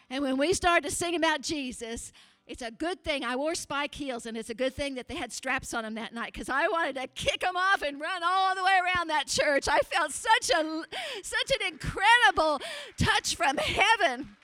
And 0.09 0.23
when 0.23 0.37
we 0.37 0.53
started 0.53 0.89
to 0.89 0.95
sing 0.95 1.15
about 1.15 1.41
Jesus, 1.41 2.11
it's 2.45 2.61
a 2.61 2.71
good 2.71 3.03
thing 3.03 3.23
I 3.23 3.37
wore 3.37 3.55
spike 3.55 3.95
heels, 3.95 4.25
and 4.25 4.35
it's 4.35 4.49
a 4.49 4.53
good 4.53 4.73
thing 4.73 4.95
that 4.95 5.07
they 5.07 5.15
had 5.15 5.31
straps 5.31 5.73
on 5.73 5.83
them 5.83 5.95
that 5.95 6.13
night 6.13 6.33
because 6.33 6.49
I 6.49 6.67
wanted 6.67 6.95
to 6.95 7.07
kick 7.07 7.39
them 7.39 7.55
off 7.55 7.81
and 7.81 8.01
run 8.01 8.21
all 8.21 8.53
the 8.53 8.63
way 8.63 8.77
around 8.83 9.09
that 9.09 9.27
church. 9.27 9.67
I 9.69 9.79
felt 9.79 10.11
such 10.11 10.49
a 10.49 10.83
such 11.23 11.51
an 11.61 11.67
incredible 11.67 12.59
touch 12.97 13.35
from 13.35 13.57
heaven. 13.57 14.35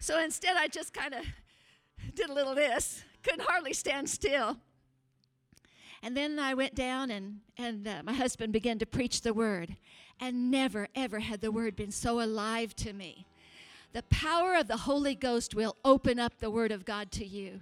So 0.00 0.22
instead, 0.22 0.58
I 0.58 0.68
just 0.68 0.92
kind 0.92 1.14
of 1.14 1.24
did 2.14 2.28
a 2.28 2.34
little 2.34 2.54
this, 2.54 3.02
couldn't 3.22 3.42
hardly 3.42 3.72
stand 3.72 4.10
still. 4.10 4.58
And 6.04 6.14
then 6.14 6.38
I 6.38 6.52
went 6.52 6.74
down, 6.74 7.10
and, 7.10 7.40
and 7.56 7.88
uh, 7.88 8.02
my 8.04 8.12
husband 8.12 8.52
began 8.52 8.78
to 8.78 8.84
preach 8.84 9.22
the 9.22 9.32
word. 9.32 9.76
And 10.20 10.50
never, 10.50 10.88
ever 10.94 11.20
had 11.20 11.40
the 11.40 11.50
word 11.50 11.74
been 11.76 11.90
so 11.90 12.20
alive 12.20 12.76
to 12.76 12.92
me. 12.92 13.24
The 13.94 14.02
power 14.02 14.54
of 14.54 14.68
the 14.68 14.76
Holy 14.76 15.14
Ghost 15.14 15.54
will 15.54 15.76
open 15.82 16.18
up 16.18 16.38
the 16.38 16.50
word 16.50 16.72
of 16.72 16.84
God 16.84 17.10
to 17.12 17.24
you. 17.24 17.60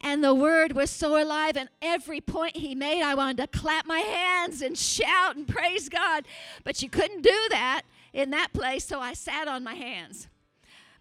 And 0.00 0.22
the 0.22 0.36
word 0.36 0.70
was 0.72 0.88
so 0.88 1.20
alive, 1.20 1.56
and 1.56 1.68
every 1.82 2.20
point 2.20 2.56
he 2.56 2.76
made, 2.76 3.02
I 3.02 3.16
wanted 3.16 3.38
to 3.38 3.58
clap 3.58 3.86
my 3.86 3.98
hands 3.98 4.62
and 4.62 4.78
shout 4.78 5.34
and 5.34 5.48
praise 5.48 5.88
God. 5.88 6.26
But 6.62 6.80
you 6.80 6.88
couldn't 6.88 7.22
do 7.22 7.46
that 7.50 7.82
in 8.12 8.30
that 8.30 8.52
place, 8.52 8.84
so 8.84 9.00
I 9.00 9.14
sat 9.14 9.48
on 9.48 9.64
my 9.64 9.74
hands 9.74 10.28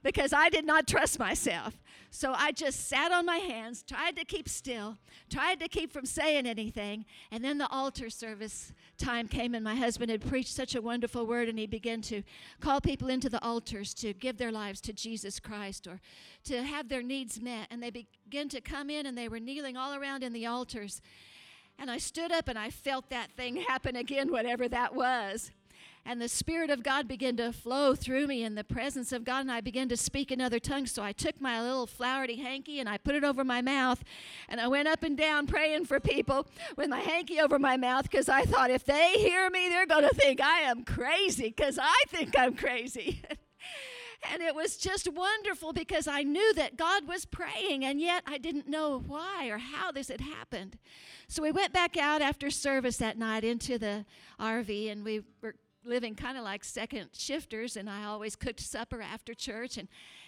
because 0.01 0.33
I 0.33 0.49
did 0.49 0.65
not 0.65 0.87
trust 0.87 1.19
myself. 1.19 1.77
So 2.09 2.33
I 2.35 2.51
just 2.51 2.87
sat 2.87 3.11
on 3.11 3.25
my 3.25 3.37
hands, 3.37 3.83
tried 3.83 4.15
to 4.15 4.25
keep 4.25 4.47
still, 4.47 4.97
tried 5.29 5.59
to 5.59 5.67
keep 5.67 5.91
from 5.91 6.05
saying 6.05 6.47
anything. 6.47 7.05
And 7.31 7.43
then 7.43 7.57
the 7.57 7.69
altar 7.69 8.09
service 8.09 8.73
time 8.97 9.27
came, 9.27 9.53
and 9.53 9.63
my 9.63 9.75
husband 9.75 10.09
had 10.09 10.27
preached 10.27 10.53
such 10.53 10.73
a 10.73 10.81
wonderful 10.81 11.25
word, 11.25 11.49
and 11.49 11.59
he 11.59 11.67
began 11.67 12.01
to 12.03 12.23
call 12.59 12.81
people 12.81 13.09
into 13.09 13.29
the 13.29 13.43
altars 13.43 13.93
to 13.95 14.13
give 14.13 14.37
their 14.37 14.51
lives 14.51 14.81
to 14.81 14.93
Jesus 14.93 15.39
Christ 15.39 15.85
or 15.87 15.99
to 16.45 16.63
have 16.63 16.89
their 16.89 17.03
needs 17.03 17.39
met. 17.41 17.67
And 17.69 17.83
they 17.83 17.91
began 17.91 18.49
to 18.49 18.61
come 18.61 18.89
in, 18.89 19.05
and 19.05 19.17
they 19.17 19.27
were 19.27 19.39
kneeling 19.39 19.77
all 19.77 19.93
around 19.93 20.23
in 20.23 20.33
the 20.33 20.45
altars. 20.45 21.01
And 21.79 21.91
I 21.91 21.97
stood 21.99 22.31
up 22.31 22.47
and 22.47 22.57
I 22.57 22.71
felt 22.71 23.09
that 23.09 23.31
thing 23.33 23.57
happen 23.57 23.95
again, 23.95 24.31
whatever 24.31 24.67
that 24.67 24.95
was 24.95 25.51
and 26.07 26.21
the 26.21 26.29
Spirit 26.29 26.69
of 26.69 26.83
God 26.83 27.05
began 27.05 27.35
to 27.35 27.51
flow 27.51 27.93
through 27.93 28.27
me 28.27 28.41
in 28.41 28.55
the 28.55 28.63
presence 28.63 29.11
of 29.11 29.25
God, 29.25 29.41
and 29.41 29.51
I 29.51 29.59
began 29.59 29.89
to 29.89 29.97
speak 29.97 30.31
in 30.31 30.39
other 30.39 30.57
tongues. 30.57 30.93
So 30.93 31.03
I 31.03 31.11
took 31.11 31.41
my 31.41 31.61
little 31.61 31.85
flowery 31.85 32.37
hanky 32.37 32.79
and 32.79 32.87
I 32.87 32.97
put 32.97 33.13
it 33.13 33.25
over 33.25 33.43
my 33.43 33.61
mouth, 33.61 34.01
and 34.47 34.61
I 34.61 34.69
went 34.69 34.87
up 34.87 35.03
and 35.03 35.17
down 35.17 35.47
praying 35.47 35.83
for 35.83 35.99
people 35.99 36.47
with 36.77 36.87
my 36.87 37.01
hanky 37.01 37.41
over 37.41 37.59
my 37.59 37.75
mouth 37.75 38.03
because 38.03 38.29
I 38.29 38.43
thought 38.43 38.71
if 38.71 38.85
they 38.85 39.15
hear 39.17 39.49
me, 39.49 39.67
they're 39.67 39.85
going 39.85 40.07
to 40.07 40.15
think 40.15 40.39
I 40.39 40.61
am 40.61 40.85
crazy 40.85 41.53
because 41.55 41.77
I 41.77 42.03
think 42.07 42.39
I'm 42.39 42.55
crazy. 42.55 43.21
and 44.31 44.41
it 44.41 44.55
was 44.55 44.77
just 44.77 45.11
wonderful 45.11 45.73
because 45.73 46.07
I 46.07 46.23
knew 46.23 46.53
that 46.53 46.77
God 46.77 47.05
was 47.05 47.25
praying, 47.25 47.83
and 47.83 47.99
yet 47.99 48.23
I 48.25 48.37
didn't 48.37 48.69
know 48.69 49.03
why 49.05 49.47
or 49.47 49.57
how 49.57 49.91
this 49.91 50.07
had 50.07 50.21
happened. 50.21 50.77
So 51.27 51.43
we 51.43 51.51
went 51.51 51.73
back 51.73 51.97
out 51.97 52.21
after 52.21 52.49
service 52.49 52.95
that 52.97 53.17
night 53.17 53.43
into 53.43 53.77
the 53.77 54.05
RV, 54.39 54.89
and 54.89 55.03
we 55.03 55.23
were 55.41 55.55
living 55.87 56.15
kind 56.15 56.37
of 56.37 56.43
like 56.43 56.63
second 56.63 57.09
shifters, 57.13 57.77
and 57.77 57.89
I 57.89 58.05
always 58.05 58.35
cooked 58.35 58.59
supper 58.59 59.01
after 59.01 59.33
church, 59.33 59.77
and 59.77 59.87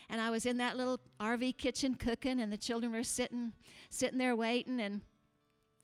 and 0.09 0.19
I 0.19 0.31
was 0.31 0.45
in 0.45 0.57
that 0.57 0.77
little 0.77 0.99
RV 1.19 1.57
kitchen 1.57 1.95
cooking, 1.95 2.39
and 2.39 2.51
the 2.51 2.57
children 2.57 2.91
were 2.91 3.03
sitting 3.03 3.53
sitting 3.89 4.17
there 4.17 4.35
waiting, 4.35 4.79
and 4.79 5.01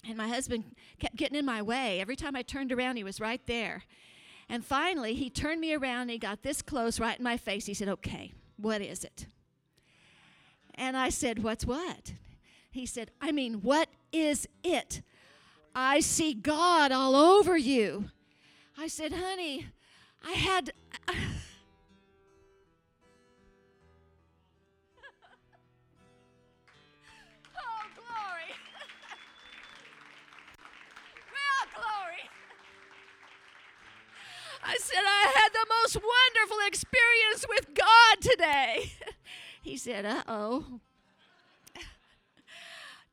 and 0.07 0.17
my 0.17 0.27
husband 0.27 0.75
kept 0.99 1.15
getting 1.15 1.37
in 1.37 1.45
my 1.45 1.61
way. 1.61 1.99
Every 1.99 2.15
time 2.15 2.35
I 2.35 2.41
turned 2.41 2.71
around, 2.71 2.97
he 2.97 3.03
was 3.03 3.19
right 3.19 3.41
there. 3.47 3.83
And 4.49 4.63
finally, 4.63 5.15
he 5.15 5.29
turned 5.29 5.59
me 5.59 5.73
around 5.73 6.03
and 6.03 6.11
he 6.11 6.17
got 6.19 6.43
this 6.43 6.61
close 6.61 6.99
right 6.99 7.17
in 7.17 7.23
my 7.23 7.37
face. 7.37 7.65
He 7.65 7.73
said, 7.73 7.89
Okay, 7.89 8.33
what 8.57 8.81
is 8.81 9.03
it? 9.03 9.25
And 10.75 10.95
I 10.95 11.09
said, 11.09 11.41
What's 11.41 11.65
what? 11.65 12.13
He 12.69 12.85
said, 12.85 13.09
I 13.21 13.31
mean, 13.31 13.61
what 13.61 13.87
is 14.11 14.47
it? 14.63 15.01
I 15.73 16.01
see 16.01 16.33
God 16.33 16.91
all 16.91 17.15
over 17.15 17.57
you. 17.57 18.09
I 18.77 18.87
said, 18.87 19.13
honey, 19.13 19.67
I 20.23 20.33
had. 20.33 20.71
oh, 21.07 21.13
glory. 27.95 28.51
well, 31.31 31.65
glory. 31.73 32.29
I 34.63 34.75
said, 34.79 35.03
I 35.05 35.31
had 35.35 35.53
the 35.53 35.65
most 35.69 35.95
wonderful 35.95 36.57
experience 36.67 37.45
with 37.47 37.73
God 37.73 38.19
today. 38.19 38.91
he 39.61 39.77
said, 39.77 40.05
uh 40.05 40.23
oh. 40.27 40.81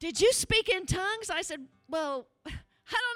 Did 0.00 0.20
you 0.20 0.32
speak 0.32 0.68
in 0.68 0.84
tongues? 0.86 1.30
I 1.30 1.42
said, 1.42 1.68
Well, 1.88 2.26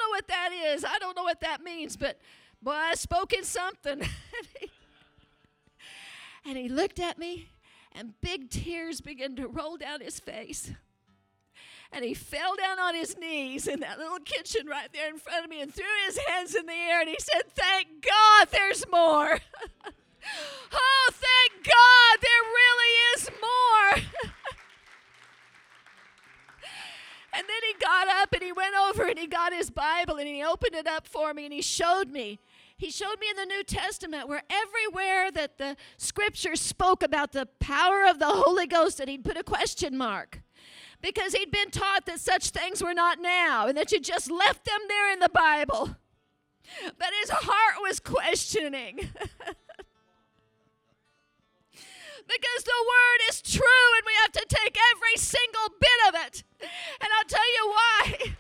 know 0.07 0.11
what 0.11 0.29
that 0.29 0.51
is. 0.53 0.85
I 0.85 0.99
don't 0.99 1.17
know 1.17 1.23
what 1.23 1.41
that 1.41 1.63
means, 1.63 1.97
but 1.97 2.19
boy, 2.63 2.73
I 2.73 2.95
spoke 2.95 3.33
in 3.33 3.45
something. 3.45 4.03
and 6.45 6.57
he 6.57 6.69
looked 6.69 7.01
at 7.01 7.19
me, 7.19 7.49
and 7.93 8.21
big 8.21 8.51
tears 8.51 9.01
began 9.01 9.37
to 9.37 9.49
roll 9.49 9.77
down 9.77 10.01
his 10.01 10.21
face. 10.21 10.73
And 11.93 12.05
he 12.05 12.15
fell 12.15 12.57
down 12.57 12.79
on 12.79 12.95
his 12.95 13.17
knees 13.17 13.69
in 13.69 13.81
that 13.81 13.99
little 13.99 14.19
kitchen 14.19 14.67
right 14.67 14.89
there 14.93 15.09
in 15.09 15.19
front 15.19 15.45
of 15.45 15.51
me 15.51 15.61
and 15.61 15.73
threw 15.73 15.85
his 16.07 16.19
hands 16.27 16.55
in 16.55 16.67
the 16.67 16.73
air 16.73 17.01
and 17.01 17.09
he 17.09 17.17
said, 17.19 17.43
Thank 17.55 17.89
God 18.03 18.49
there's 18.51 18.85
more. 18.91 19.39
oh, 20.73 21.11
thank 21.13 21.65
God 21.65 22.19
there 22.21 22.43
really 22.43 22.93
is 23.15 23.31
more. 23.41 24.03
And 27.37 27.45
then 27.47 27.63
he 27.69 27.85
got 27.85 28.09
up 28.09 28.33
and 28.33 28.43
he 28.43 28.53
went 28.53 28.75
over 28.89 29.07
and 29.07 29.19
he 29.19 29.27
got 29.27 29.53
his 29.53 29.69
Bible 29.69 30.17
and 30.17 30.27
he 30.27 30.43
opened 30.43 30.75
it 30.75 30.87
up 30.87 31.07
for 31.07 31.35
me 31.35 31.45
and 31.45 31.53
he 31.53 31.61
showed 31.61 32.09
me. 32.09 32.39
He 32.79 32.91
showed 32.91 33.21
me 33.21 33.29
in 33.29 33.37
the 33.37 33.45
New 33.45 33.63
Testament 33.63 34.27
where 34.27 34.43
everywhere 34.49 35.31
that 35.33 35.59
the 35.59 35.77
scriptures 35.99 36.61
spoke 36.61 37.03
about 37.03 37.33
the 37.33 37.47
power 37.61 38.07
of 38.09 38.19
the 38.19 38.29
Holy 38.29 38.67
Ghost, 38.67 38.97
that 38.99 39.09
he'd 39.09 39.25
put 39.25 39.37
a 39.37 39.43
question 39.43 39.99
mark 39.99 40.41
because 41.03 41.35
he'd 41.35 41.51
been 41.51 41.71
taught 41.71 42.07
that 42.07 42.21
such 42.21 42.51
things 42.51 42.83
were 42.83 42.95
not 42.95 43.21
now 43.21 43.67
and 43.67 43.77
that 43.77 43.93
you 43.93 44.01
just 44.01 44.31
left 44.31 44.65
them 44.65 44.81
there 44.89 45.13
in 45.13 45.19
the 45.21 45.29
Bible. 45.29 45.97
But 46.99 47.11
his 47.21 47.31
heart 47.31 47.77
was 47.83 48.01
questioning. 48.01 49.11
because 52.27 52.65
the 52.65 52.85
word 52.87 53.21
is 53.31 53.43
true 53.43 53.89
and 53.97 54.05
we 54.07 54.13
have 54.23 54.33
to 54.33 54.47
take 54.49 54.77
every 54.95 55.17
single 55.17 55.69
bit 55.81 56.01
of 56.09 56.15
it. 56.27 56.45
And 56.61 57.09
I'll 57.17 57.29
tell 57.29 57.55
you 57.55 57.69
why. 57.69 58.37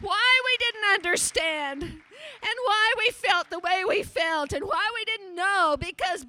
Why 0.00 0.40
we 0.44 0.56
didn't 0.58 0.94
understand 0.94 1.82
and 1.82 2.56
why 2.64 2.92
we 2.98 3.10
felt 3.12 3.48
the 3.50 3.58
way 3.58 3.82
we 3.88 4.02
felt 4.02 4.52
and 4.52 4.64
why 4.64 4.90
we 4.94 5.04
didn't 5.04 5.34
know 5.34 5.76
because 5.78 6.26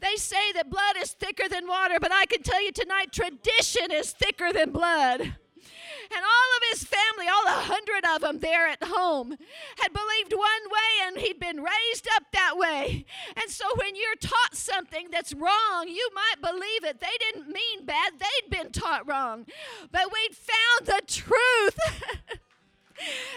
they 0.00 0.16
say 0.16 0.52
that 0.52 0.68
blood 0.70 0.96
is 1.00 1.12
thicker 1.12 1.48
than 1.48 1.66
water, 1.66 1.96
but 2.00 2.12
I 2.12 2.26
can 2.26 2.42
tell 2.42 2.62
you 2.62 2.72
tonight 2.72 3.12
tradition 3.12 3.90
is 3.90 4.12
thicker 4.12 4.52
than 4.52 4.70
blood. 4.70 5.36
And 6.14 6.24
all 6.24 6.50
of 6.56 6.62
his 6.72 6.84
family, 6.84 7.26
all 7.28 7.46
a 7.46 7.62
hundred 7.62 8.04
of 8.14 8.20
them 8.20 8.38
there 8.38 8.68
at 8.68 8.82
home, 8.82 9.36
had 9.78 9.92
believed 9.92 10.32
one 10.32 10.70
way 10.70 11.06
and 11.06 11.18
he'd 11.18 11.40
been 11.40 11.58
raised 11.58 12.08
up 12.14 12.24
that 12.32 12.56
way. 12.56 13.04
And 13.40 13.50
so 13.50 13.64
when 13.76 13.96
you're 13.96 14.16
taught 14.20 14.54
something 14.54 15.08
that's 15.10 15.34
wrong, 15.34 15.88
you 15.88 16.08
might 16.14 16.40
believe 16.40 16.84
it. 16.84 17.00
They 17.00 17.16
didn't 17.18 17.48
mean 17.48 17.84
bad, 17.84 18.14
they'd 18.18 18.50
been 18.50 18.72
taught 18.72 19.06
wrong. 19.06 19.46
But 19.90 20.12
we'd 20.12 20.36
found 20.36 20.86
the 20.86 21.02
truth. 21.06 21.78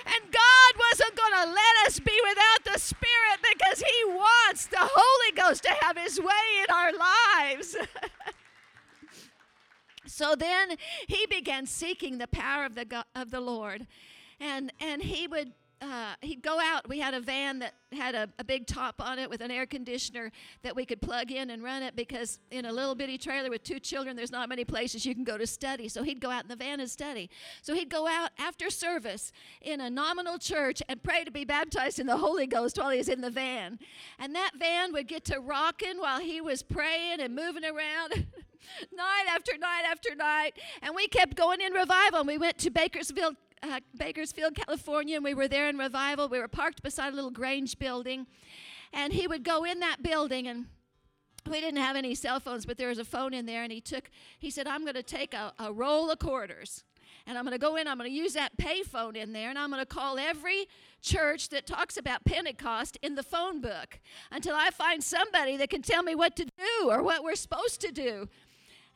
And 0.06 0.32
God 0.32 0.74
wasn't 0.90 1.16
going 1.18 1.34
to 1.34 1.52
let 1.52 1.88
us 1.88 2.00
be 2.00 2.18
without 2.30 2.74
the 2.74 2.80
Spirit 2.80 3.40
because 3.54 3.82
He 3.82 4.06
wants 4.06 4.68
the 4.68 4.78
Holy 4.80 5.36
Ghost 5.36 5.64
to 5.64 5.74
have 5.82 5.98
His 5.98 6.20
way 6.20 6.64
in 6.64 6.74
our 6.74 6.92
lives. 6.94 7.76
So 10.20 10.36
then 10.36 10.76
he 11.08 11.26
began 11.28 11.66
seeking 11.66 12.18
the 12.18 12.28
power 12.28 12.66
of 12.66 12.76
the, 12.76 13.06
of 13.16 13.32
the 13.32 13.40
Lord. 13.40 13.88
And, 14.42 14.70
and 14.82 15.02
he 15.02 15.28
would 15.28 15.54
uh, 15.82 16.14
he'd 16.22 16.42
go 16.42 16.60
out. 16.60 16.88
We 16.90 17.00
had 17.00 17.14
a 17.14 17.22
van 17.22 17.60
that 17.60 17.74
had 17.92 18.14
a, 18.14 18.30
a, 18.38 18.44
big 18.44 18.68
top 18.68 19.02
on 19.02 19.18
it 19.18 19.30
with 19.30 19.42
an 19.42 19.50
air 19.50 19.66
conditioner 19.66 20.32
that 20.62 20.76
we 20.76 20.86
could 20.86 21.02
plug 21.02 21.32
in 21.32 21.50
and 21.50 21.64
run 21.64 21.82
it 21.82 21.96
because 21.96 22.40
in 22.52 22.66
a 22.66 22.72
little 22.72 22.96
bitty 22.96 23.18
trailer 23.18 23.50
with 23.50 23.64
two 23.64 23.80
children, 23.80 24.16
there's 24.16 24.32
not 24.32 24.50
many 24.50 24.66
places 24.66 25.06
you 25.06 25.16
can 25.16 25.24
go 25.24 25.38
to 25.38 25.48
study. 25.48 25.88
So 25.88 26.04
he'd 26.04 26.20
go 26.20 26.30
out 26.30 26.44
in 26.44 26.50
the 26.50 26.56
van 26.56 26.80
and 26.80 26.90
study. 26.90 27.30
So 27.62 27.74
he'd 27.74 27.90
go 27.90 28.08
out 28.08 28.32
after 28.38 28.70
service 28.70 29.32
in 29.62 29.82
a 29.82 29.90
nominal 29.90 30.38
church 30.38 30.84
and 30.90 31.02
pray 31.02 31.24
to 31.24 31.32
be 31.32 31.46
baptized 31.46 32.00
in 32.00 32.08
the 32.08 32.18
Holy 32.18 32.46
Ghost 32.46 32.78
while 32.78 32.90
he 32.90 32.98
was 32.98 33.10
in 33.10 33.22
the 33.22 33.32
van. 33.32 33.80
And 34.20 34.36
that 34.36 34.52
van 34.58 34.92
would 34.94 35.08
get 35.08 35.24
to 35.26 35.40
rocking 35.40 36.00
while 36.00 36.20
he 36.20 36.42
was 36.42 36.62
praying 36.62 37.22
and 37.22 37.36
moving 37.36 37.66
around. 37.66 38.26
night 38.96 39.26
after 39.30 39.58
night 39.58 39.84
after 39.90 40.16
night. 40.16 40.54
And 40.82 40.96
we 40.96 41.08
kept 41.08 41.36
going 41.36 41.62
in 41.62 41.74
revival. 41.74 42.20
And 42.20 42.28
we 42.28 42.38
went 42.38 42.58
to 42.60 42.70
Bakersfield, 42.70 43.36
uh, 43.62 43.80
Bakersfield, 43.98 44.56
California, 44.56 45.16
and 45.16 45.24
we 45.24 45.34
were 45.34 45.48
there 45.48 45.70
in 45.70 45.78
revival. 45.78 46.30
We 46.30 46.40
were 46.40 46.48
parked 46.48 46.82
beside 46.82 47.14
a 47.14 47.16
little 47.16 47.32
Grange 47.32 47.78
building. 47.80 48.28
And 48.94 49.14
he 49.14 49.28
would 49.28 49.44
go 49.44 49.64
in 49.64 49.80
that 49.80 50.02
building 50.02 50.48
and 50.48 50.66
we 51.50 51.62
didn't 51.62 51.80
have 51.80 51.96
any 51.96 52.16
cell 52.16 52.40
phones, 52.40 52.66
but 52.66 52.78
there 52.78 52.90
was 52.90 53.00
a 53.00 53.06
phone 53.06 53.34
in 53.34 53.46
there, 53.46 53.64
and 53.64 53.72
he 53.72 53.82
took, 53.82 54.12
he 54.38 54.50
said, 54.50 54.68
I'm 54.68 54.82
going 54.82 54.96
to 54.96 55.04
take 55.04 55.34
a, 55.34 55.54
a 55.58 55.72
roll 55.72 56.12
of 56.12 56.20
quarters 56.20 56.84
and 57.30 57.38
I'm 57.38 57.44
going 57.44 57.54
to 57.54 57.60
go 57.60 57.76
in, 57.76 57.88
I'm 57.88 57.98
going 57.98 58.10
to 58.10 58.16
use 58.16 58.34
that 58.34 58.58
payphone 58.58 59.16
in 59.16 59.34
there, 59.34 59.50
and 59.50 59.60
I'm 59.60 59.70
going 59.70 59.82
to 59.82 59.86
call 59.86 60.18
every 60.18 60.68
church 61.02 61.50
that 61.50 61.68
talks 61.68 61.96
about 61.96 62.26
Pentecost 62.26 62.98
in 63.04 63.14
the 63.14 63.22
phone 63.22 63.62
book 63.62 64.00
until 64.32 64.56
I 64.56 64.72
find 64.72 65.04
somebody 65.04 65.56
that 65.58 65.70
can 65.70 65.84
tell 65.84 66.02
me 66.02 66.16
what 66.16 66.36
to 66.38 66.46
do 66.46 66.90
or 66.90 67.04
what 67.04 67.24
we're 67.24 67.36
supposed 67.36 67.82
to 67.82 67.92
do. 67.92 68.28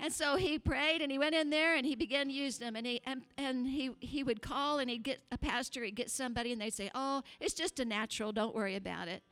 And 0.04 0.12
so 0.12 0.36
he 0.36 0.60
prayed 0.60 1.02
and 1.02 1.10
he 1.10 1.18
went 1.18 1.34
in 1.34 1.50
there 1.50 1.78
and 1.78 1.86
he 1.86 1.96
began 1.96 2.28
to 2.28 2.34
use 2.34 2.58
them. 2.58 2.76
And 2.76 2.86
he, 2.86 3.00
and, 3.06 3.22
and 3.38 3.66
he, 3.66 3.92
he 4.02 4.22
would 4.22 4.42
call 4.42 4.80
and 4.80 4.90
he'd 4.90 5.04
get 5.04 5.22
a 5.32 5.38
pastor, 5.38 5.82
he'd 5.82 5.96
get 5.96 6.12
somebody, 6.12 6.52
and 6.52 6.60
they'd 6.60 6.74
say, 6.74 6.92
Oh, 6.94 7.22
it's 7.40 7.54
just 7.54 7.80
a 7.80 7.86
natural, 7.86 8.34
don't 8.34 8.54
worry 8.54 8.76
about 8.76 9.08
it. 9.08 9.24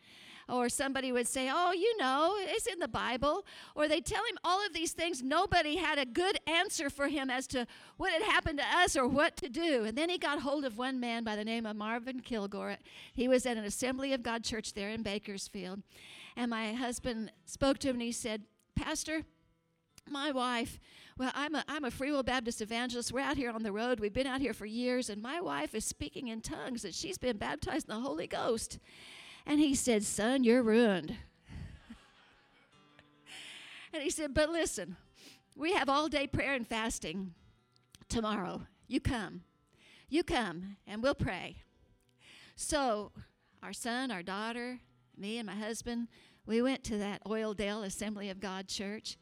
Or 0.47 0.69
somebody 0.69 1.11
would 1.11 1.27
say, 1.27 1.49
Oh, 1.53 1.73
you 1.73 1.97
know, 1.97 2.35
it's 2.37 2.67
in 2.67 2.79
the 2.79 2.87
Bible. 2.87 3.45
Or 3.75 3.89
they'd 3.89 4.05
tell 4.05 4.23
him 4.23 4.37
all 4.45 4.65
of 4.65 4.71
these 4.71 4.93
things. 4.93 5.21
Nobody 5.21 5.75
had 5.75 5.99
a 5.99 6.05
good 6.05 6.39
answer 6.47 6.89
for 6.89 7.09
him 7.09 7.29
as 7.29 7.47
to 7.47 7.67
what 7.97 8.13
had 8.13 8.21
happened 8.21 8.59
to 8.59 8.77
us 8.77 8.95
or 8.95 9.09
what 9.09 9.35
to 9.37 9.49
do. 9.49 9.83
And 9.83 9.97
then 9.97 10.09
he 10.09 10.17
got 10.17 10.39
hold 10.39 10.63
of 10.63 10.77
one 10.77 11.01
man 11.01 11.25
by 11.25 11.35
the 11.35 11.43
name 11.43 11.65
of 11.65 11.75
Marvin 11.75 12.21
Kilgore. 12.21 12.77
He 13.11 13.27
was 13.27 13.45
at 13.45 13.57
an 13.57 13.65
Assembly 13.65 14.13
of 14.13 14.23
God 14.23 14.45
church 14.45 14.71
there 14.71 14.89
in 14.89 15.03
Bakersfield. 15.03 15.81
And 16.37 16.49
my 16.49 16.71
husband 16.71 17.33
spoke 17.43 17.77
to 17.79 17.89
him 17.89 17.95
and 17.95 18.03
he 18.03 18.13
said, 18.13 18.43
Pastor, 18.73 19.25
my 20.09 20.31
wife, 20.31 20.79
well, 21.17 21.31
I'm 21.35 21.55
a, 21.55 21.63
I'm 21.67 21.83
a 21.83 21.91
Free 21.91 22.11
Will 22.11 22.23
Baptist 22.23 22.61
evangelist. 22.61 23.11
We're 23.11 23.21
out 23.21 23.37
here 23.37 23.51
on 23.51 23.63
the 23.63 23.71
road. 23.71 23.99
We've 23.99 24.13
been 24.13 24.27
out 24.27 24.41
here 24.41 24.53
for 24.53 24.65
years, 24.65 25.09
and 25.09 25.21
my 25.21 25.41
wife 25.41 25.75
is 25.75 25.85
speaking 25.85 26.29
in 26.29 26.41
tongues, 26.41 26.83
and 26.83 26.93
she's 26.93 27.17
been 27.17 27.37
baptized 27.37 27.89
in 27.89 27.95
the 27.95 28.01
Holy 28.01 28.27
Ghost. 28.27 28.79
And 29.45 29.59
he 29.59 29.75
said, 29.75 30.03
Son, 30.03 30.43
you're 30.43 30.63
ruined. 30.63 31.15
and 33.93 34.01
he 34.01 34.09
said, 34.09 34.33
But 34.33 34.49
listen, 34.49 34.97
we 35.55 35.73
have 35.73 35.89
all 35.89 36.07
day 36.07 36.27
prayer 36.27 36.53
and 36.53 36.67
fasting 36.67 37.33
tomorrow. 38.09 38.63
You 38.87 38.99
come. 38.99 39.41
You 40.09 40.23
come, 40.23 40.77
and 40.85 41.01
we'll 41.01 41.15
pray. 41.15 41.57
So, 42.55 43.11
our 43.63 43.73
son, 43.73 44.11
our 44.11 44.23
daughter, 44.23 44.79
me, 45.17 45.37
and 45.37 45.47
my 45.47 45.55
husband, 45.55 46.07
we 46.45 46.61
went 46.61 46.83
to 46.85 46.97
that 46.97 47.23
Oildale 47.23 47.85
Assembly 47.85 48.29
of 48.29 48.39
God 48.39 48.67
church, 48.67 49.17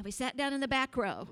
and 0.00 0.04
we 0.06 0.10
sat 0.10 0.34
down 0.34 0.54
in 0.54 0.60
the 0.60 0.66
back 0.66 0.96
row. 0.96 1.28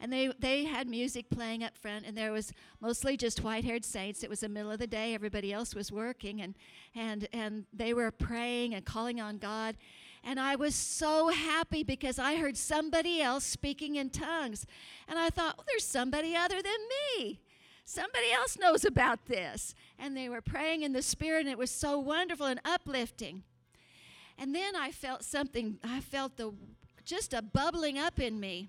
And 0.00 0.10
they, 0.10 0.32
they 0.38 0.64
had 0.64 0.88
music 0.88 1.28
playing 1.28 1.62
up 1.62 1.76
front, 1.76 2.06
and 2.06 2.16
there 2.16 2.32
was 2.32 2.50
mostly 2.80 3.18
just 3.18 3.44
white 3.44 3.62
haired 3.62 3.84
saints. 3.84 4.24
It 4.24 4.30
was 4.30 4.40
the 4.40 4.48
middle 4.48 4.70
of 4.70 4.78
the 4.78 4.86
day, 4.86 5.12
everybody 5.12 5.52
else 5.52 5.74
was 5.74 5.92
working, 5.92 6.40
and, 6.40 6.54
and, 6.94 7.28
and 7.34 7.66
they 7.74 7.92
were 7.92 8.10
praying 8.10 8.74
and 8.74 8.86
calling 8.86 9.20
on 9.20 9.36
God. 9.36 9.76
And 10.24 10.40
I 10.40 10.56
was 10.56 10.74
so 10.74 11.28
happy 11.28 11.82
because 11.82 12.18
I 12.18 12.36
heard 12.36 12.56
somebody 12.56 13.20
else 13.20 13.44
speaking 13.44 13.96
in 13.96 14.08
tongues. 14.08 14.64
And 15.06 15.18
I 15.18 15.28
thought, 15.28 15.58
well, 15.58 15.66
there's 15.68 15.84
somebody 15.84 16.34
other 16.34 16.62
than 16.62 17.18
me. 17.18 17.40
Somebody 17.84 18.32
else 18.32 18.58
knows 18.58 18.86
about 18.86 19.26
this. 19.26 19.74
And 19.98 20.16
they 20.16 20.30
were 20.30 20.40
praying 20.40 20.84
in 20.84 20.94
the 20.94 21.02
Spirit, 21.02 21.40
and 21.40 21.50
it 21.50 21.58
was 21.58 21.70
so 21.70 21.98
wonderful 21.98 22.46
and 22.46 22.60
uplifting. 22.64 23.42
And 24.38 24.54
then 24.54 24.74
I 24.74 24.90
felt 24.90 25.22
something, 25.22 25.78
I 25.84 26.00
felt 26.00 26.38
the 26.38 26.54
just 27.10 27.34
a 27.34 27.42
bubbling 27.42 27.98
up 27.98 28.20
in 28.20 28.38
me. 28.38 28.68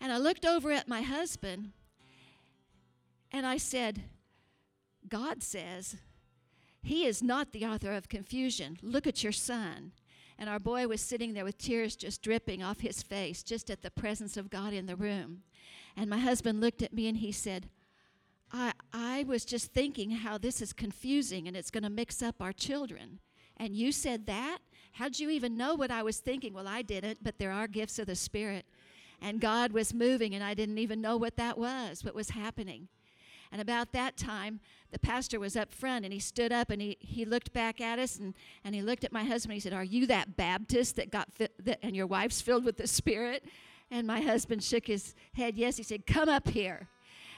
And 0.00 0.12
I 0.12 0.16
looked 0.16 0.46
over 0.46 0.70
at 0.70 0.86
my 0.86 1.02
husband 1.02 1.72
and 3.32 3.44
I 3.44 3.56
said, 3.56 4.04
God 5.08 5.42
says, 5.42 5.96
He 6.80 7.04
is 7.04 7.20
not 7.20 7.50
the 7.50 7.66
author 7.66 7.92
of 7.92 8.08
confusion. 8.08 8.78
Look 8.80 9.08
at 9.08 9.24
your 9.24 9.32
son. 9.32 9.90
And 10.38 10.48
our 10.48 10.60
boy 10.60 10.86
was 10.86 11.00
sitting 11.00 11.34
there 11.34 11.44
with 11.44 11.58
tears 11.58 11.96
just 11.96 12.22
dripping 12.22 12.62
off 12.62 12.78
his 12.78 13.02
face, 13.02 13.42
just 13.42 13.70
at 13.70 13.82
the 13.82 13.90
presence 13.90 14.36
of 14.36 14.48
God 14.48 14.72
in 14.72 14.86
the 14.86 14.94
room. 14.94 15.42
And 15.96 16.08
my 16.08 16.18
husband 16.18 16.60
looked 16.60 16.80
at 16.80 16.92
me 16.92 17.08
and 17.08 17.16
he 17.16 17.32
said, 17.32 17.68
I, 18.52 18.72
I 18.92 19.24
was 19.26 19.44
just 19.44 19.72
thinking 19.72 20.12
how 20.12 20.38
this 20.38 20.62
is 20.62 20.72
confusing 20.72 21.48
and 21.48 21.56
it's 21.56 21.72
going 21.72 21.82
to 21.82 21.90
mix 21.90 22.22
up 22.22 22.36
our 22.40 22.52
children. 22.52 23.18
And 23.56 23.74
you 23.74 23.90
said 23.90 24.26
that? 24.26 24.58
How'd 24.98 25.20
you 25.20 25.30
even 25.30 25.56
know 25.56 25.76
what 25.76 25.92
I 25.92 26.02
was 26.02 26.18
thinking? 26.18 26.52
Well, 26.52 26.66
I 26.66 26.82
didn't, 26.82 27.22
but 27.22 27.38
there 27.38 27.52
are 27.52 27.68
gifts 27.68 28.00
of 28.00 28.08
the 28.08 28.16
Spirit. 28.16 28.66
And 29.22 29.40
God 29.40 29.70
was 29.70 29.94
moving, 29.94 30.34
and 30.34 30.42
I 30.42 30.54
didn't 30.54 30.78
even 30.78 31.00
know 31.00 31.16
what 31.16 31.36
that 31.36 31.56
was, 31.56 32.04
what 32.04 32.16
was 32.16 32.30
happening. 32.30 32.88
And 33.52 33.60
about 33.60 33.92
that 33.92 34.16
time, 34.16 34.58
the 34.90 34.98
pastor 34.98 35.38
was 35.38 35.56
up 35.56 35.72
front 35.72 36.04
and 36.04 36.12
he 36.12 36.18
stood 36.18 36.52
up 36.52 36.68
and 36.70 36.82
he, 36.82 36.96
he 37.00 37.24
looked 37.24 37.52
back 37.52 37.80
at 37.80 38.00
us 38.00 38.16
and, 38.18 38.34
and 38.64 38.74
he 38.74 38.82
looked 38.82 39.04
at 39.04 39.12
my 39.12 39.22
husband. 39.22 39.54
He 39.54 39.60
said, 39.60 39.72
Are 39.72 39.84
you 39.84 40.04
that 40.08 40.36
Baptist 40.36 40.96
that 40.96 41.12
got 41.12 41.32
fi- 41.32 41.48
that, 41.60 41.78
and 41.82 41.94
your 41.94 42.06
wife's 42.08 42.40
filled 42.40 42.64
with 42.64 42.76
the 42.76 42.88
Spirit? 42.88 43.44
And 43.92 44.04
my 44.04 44.20
husband 44.20 44.64
shook 44.64 44.88
his 44.88 45.14
head, 45.34 45.56
Yes. 45.56 45.76
He 45.76 45.84
said, 45.84 46.06
Come 46.06 46.28
up 46.28 46.48
here. 46.48 46.88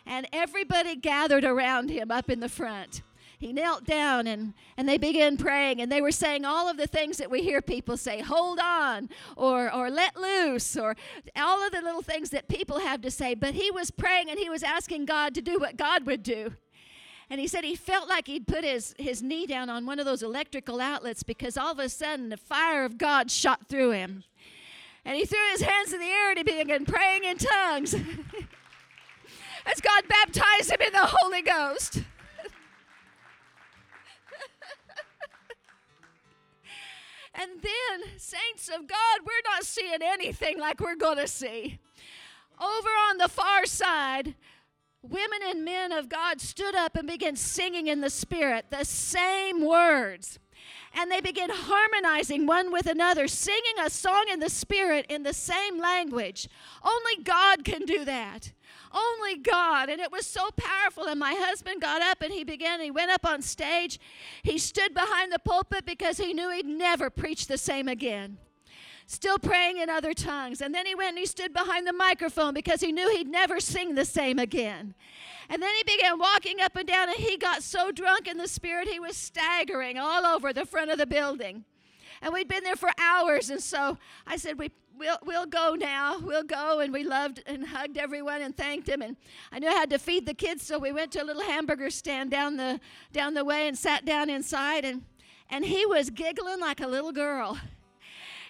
And 0.07 0.27
everybody 0.33 0.96
gathered 0.96 1.44
around 1.44 1.90
him 1.90 2.11
up 2.11 2.31
in 2.31 2.40
the 2.40 2.49
front. 2.49 3.03
He 3.40 3.55
knelt 3.55 3.87
down 3.87 4.26
and, 4.26 4.53
and 4.76 4.87
they 4.87 4.98
began 4.98 5.38
praying, 5.38 5.81
and 5.81 5.90
they 5.90 6.03
were 6.03 6.12
saying 6.12 6.44
all 6.44 6.68
of 6.68 6.76
the 6.76 6.87
things 6.87 7.16
that 7.16 7.31
we 7.31 7.40
hear 7.40 7.62
people 7.62 7.96
say 7.96 8.20
hold 8.20 8.59
on, 8.59 9.09
or, 9.35 9.74
or 9.74 9.88
let 9.88 10.14
loose, 10.14 10.76
or 10.76 10.94
all 11.35 11.64
of 11.64 11.72
the 11.72 11.81
little 11.81 12.03
things 12.03 12.29
that 12.31 12.48
people 12.48 12.81
have 12.81 13.00
to 13.00 13.11
say. 13.11 13.35
But 13.35 13.55
he 13.55 13.70
was 13.70 13.90
praying 13.90 14.29
and 14.29 14.38
he 14.38 14.50
was 14.50 14.62
asking 14.62 15.07
God 15.07 15.35
to 15.35 15.40
do 15.40 15.59
what 15.59 15.79
God 15.79 16.05
would 16.05 16.22
do. 16.22 16.53
And 17.31 17.40
he 17.40 17.46
said 17.46 17.64
he 17.64 17.76
felt 17.76 18.11
like 18.11 18.26
he'd 18.26 18.46
put 18.46 18.62
his, 18.62 18.94
his 18.98 19.22
knee 19.22 19.46
down 19.46 19.70
on 19.70 19.87
one 19.87 19.98
of 19.98 20.05
those 20.05 20.22
electrical 20.22 20.79
outlets 20.79 21.22
because 21.22 21.57
all 21.57 21.72
of 21.72 21.79
a 21.79 21.88
sudden 21.88 22.29
the 22.29 22.37
fire 22.37 22.85
of 22.85 22.98
God 22.98 23.31
shot 23.31 23.68
through 23.68 23.92
him. 23.92 24.22
And 25.03 25.16
he 25.16 25.24
threw 25.24 25.38
his 25.53 25.62
hands 25.62 25.94
in 25.94 26.00
the 26.00 26.07
air 26.07 26.29
and 26.29 26.37
he 26.37 26.44
began 26.44 26.85
praying 26.85 27.24
in 27.24 27.38
tongues. 27.38 27.94
As 29.64 29.81
God 29.81 30.05
baptized 30.09 30.70
him 30.70 30.81
in 30.87 30.92
the 30.92 31.09
Holy 31.22 31.40
Ghost. 31.40 32.03
And 37.40 37.50
then, 37.62 38.18
saints 38.18 38.68
of 38.68 38.87
God, 38.87 39.20
we're 39.24 39.50
not 39.53 39.64
seeing 39.64 40.03
anything 40.03 40.59
like 40.59 40.81
we're 40.81 40.96
going 40.96 41.18
to 41.18 41.26
see. 41.26 41.79
Over 42.61 42.88
on 43.09 43.16
the 43.16 43.29
far 43.29 43.64
side, 43.64 44.35
women 45.03 45.40
and 45.46 45.64
men 45.64 45.92
of 45.92 46.09
God 46.09 46.40
stood 46.40 46.74
up 46.74 46.96
and 46.96 47.09
began 47.09 47.37
singing 47.37 47.87
in 47.87 48.03
the 48.03 48.11
Spirit 48.11 48.66
the 48.70 48.85
same 48.85 49.64
words 49.64 50.38
and 50.94 51.11
they 51.11 51.20
began 51.20 51.50
harmonizing 51.50 52.46
one 52.46 52.72
with 52.72 52.87
another, 52.87 53.29
singing 53.29 53.79
a 53.81 53.90
song 53.90 54.26
in 54.31 54.40
the 54.40 54.50
Spirit 54.50 55.07
in 55.09 55.22
the 55.22 55.33
same 55.33 55.79
language. 55.79 56.48
Only 56.83 57.22
God 57.22 57.64
can 57.64 57.85
do 57.85 58.05
that. 58.05 58.53
Only 58.92 59.37
God. 59.37 59.88
And 59.88 60.00
it 60.00 60.11
was 60.11 60.26
so 60.26 60.50
powerful. 60.57 61.05
And 61.05 61.20
my 61.20 61.35
husband 61.38 61.81
got 61.81 62.03
up 62.03 62.22
and 62.22 62.33
he 62.33 62.44
began, 62.44 62.81
he 62.81 62.90
went 62.90 63.11
up 63.11 63.24
on 63.24 63.42
stage. 63.42 64.00
He 64.42 64.59
stood 64.59 64.94
behind 64.94 65.33
the 65.33 65.38
pulpit 65.38 65.87
because 65.87 66.18
he 66.18 66.33
knew 66.33 66.50
he'd 66.50 66.66
never 66.66 67.11
preach 67.11 67.46
the 67.46 67.59
same 67.59 67.88
again 67.88 68.38
still 69.11 69.40
praying 69.40 69.79
in 69.79 69.90
other 69.90 70.14
tongues. 70.14 70.61
And 70.61 70.72
then 70.72 70.87
he 70.87 70.94
went 70.94 71.11
and 71.11 71.18
he 71.18 71.26
stood 71.26 71.53
behind 71.53 71.85
the 71.85 71.92
microphone 71.92 72.55
because 72.55 72.81
he 72.81 72.92
knew 72.92 73.11
he'd 73.11 73.26
never 73.26 73.59
sing 73.59 73.96
the 73.96 74.05
same 74.05 74.38
again. 74.38 74.94
And 75.48 75.61
then 75.61 75.74
he 75.74 75.83
began 75.83 76.16
walking 76.16 76.61
up 76.61 76.76
and 76.76 76.87
down, 76.87 77.09
and 77.09 77.18
he 77.18 77.37
got 77.37 77.64
so 77.64 77.90
drunk 77.90 78.29
in 78.29 78.38
the 78.38 78.46
spirit, 78.46 78.87
he 78.87 79.00
was 79.00 79.16
staggering 79.16 79.98
all 79.98 80.24
over 80.24 80.53
the 80.53 80.64
front 80.64 80.92
of 80.92 80.98
the 80.98 81.07
building. 81.07 81.64
And 82.22 82.33
we'd 82.33 82.46
been 82.46 82.62
there 82.62 82.76
for 82.76 82.90
hours, 82.98 83.50
and 83.50 83.61
so 83.61 83.98
I 84.29 84.37
said, 84.37 84.61
we, 84.61 84.70
We'll, 85.00 85.16
we'll 85.24 85.46
go 85.46 85.74
now. 85.74 86.18
We'll 86.18 86.44
go. 86.44 86.80
And 86.80 86.92
we 86.92 87.04
loved 87.04 87.42
and 87.46 87.66
hugged 87.66 87.96
everyone 87.96 88.42
and 88.42 88.54
thanked 88.54 88.86
him. 88.86 89.00
And 89.00 89.16
I 89.50 89.58
knew 89.58 89.66
I 89.66 89.72
had 89.72 89.88
to 89.90 89.98
feed 89.98 90.26
the 90.26 90.34
kids, 90.34 90.62
so 90.62 90.78
we 90.78 90.92
went 90.92 91.10
to 91.12 91.22
a 91.22 91.24
little 91.24 91.42
hamburger 91.42 91.88
stand 91.88 92.30
down 92.30 92.58
the, 92.58 92.78
down 93.10 93.32
the 93.32 93.42
way 93.42 93.66
and 93.66 93.78
sat 93.78 94.04
down 94.04 94.28
inside. 94.28 94.84
And, 94.84 95.04
and 95.48 95.64
he 95.64 95.86
was 95.86 96.10
giggling 96.10 96.60
like 96.60 96.80
a 96.80 96.86
little 96.86 97.12
girl. 97.12 97.58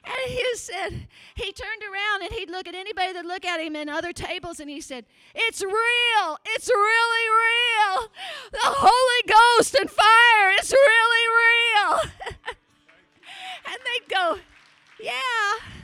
And 0.03 0.15
he 0.27 0.45
said, 0.57 1.07
he 1.37 1.53
turned 1.53 1.83
around 1.85 2.23
and 2.25 2.33
he'd 2.33 2.51
look 2.51 2.67
at 2.67 2.75
anybody 2.75 3.13
that 3.13 3.25
look 3.25 3.45
at 3.45 3.61
him 3.61 3.77
in 3.77 3.89
other 3.89 4.13
tables 4.13 4.59
and 4.59 4.69
he 4.69 4.81
said, 4.81 5.05
It's 5.37 5.63
real. 5.63 6.39
It's 6.47 6.69
really 6.69 7.29
real. 7.29 8.09
The 8.51 8.59
Holy 8.63 9.59
Ghost 9.59 9.77
and 9.77 9.89
fire 9.89 10.57
is 10.61 10.73
really 10.73 11.29
real. 11.29 12.01
and 13.67 13.79
they'd 13.85 14.09
go, 14.09 14.39
Yeah. 15.01 15.80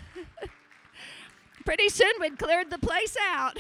Pretty 1.67 1.91
soon 1.91 2.13
we'd 2.19 2.39
cleared 2.39 2.71
the 2.71 2.79
place 2.79 3.17
out. 3.31 3.59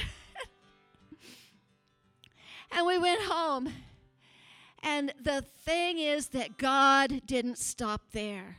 and 2.73 2.87
we 2.87 2.97
went 2.97 3.21
home. 3.23 3.71
And 4.83 5.13
the 5.23 5.43
thing 5.43 5.99
is 5.99 6.29
that 6.29 6.57
God 6.57 7.21
didn't 7.27 7.59
stop 7.59 8.13
there 8.13 8.59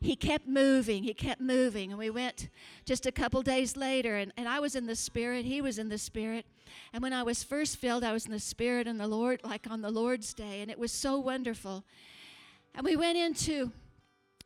he 0.00 0.14
kept 0.14 0.46
moving, 0.46 1.02
he 1.02 1.14
kept 1.14 1.40
moving. 1.40 1.90
And 1.90 1.98
we 1.98 2.10
went 2.10 2.48
just 2.84 3.06
a 3.06 3.12
couple 3.12 3.42
days 3.42 3.76
later, 3.76 4.16
and, 4.16 4.32
and 4.36 4.48
I 4.48 4.60
was 4.60 4.76
in 4.76 4.86
the 4.86 4.96
Spirit, 4.96 5.44
he 5.44 5.60
was 5.60 5.78
in 5.78 5.88
the 5.88 5.98
Spirit. 5.98 6.46
And 6.92 7.02
when 7.02 7.12
I 7.12 7.22
was 7.22 7.42
first 7.42 7.76
filled, 7.76 8.04
I 8.04 8.12
was 8.12 8.26
in 8.26 8.32
the 8.32 8.38
Spirit 8.38 8.86
and 8.86 9.00
the 9.00 9.08
Lord, 9.08 9.40
like 9.44 9.66
on 9.70 9.82
the 9.82 9.90
Lord's 9.90 10.34
Day, 10.34 10.60
and 10.60 10.70
it 10.70 10.78
was 10.78 10.92
so 10.92 11.18
wonderful. 11.18 11.84
And 12.74 12.84
we 12.84 12.96
went 12.96 13.16
into, 13.16 13.72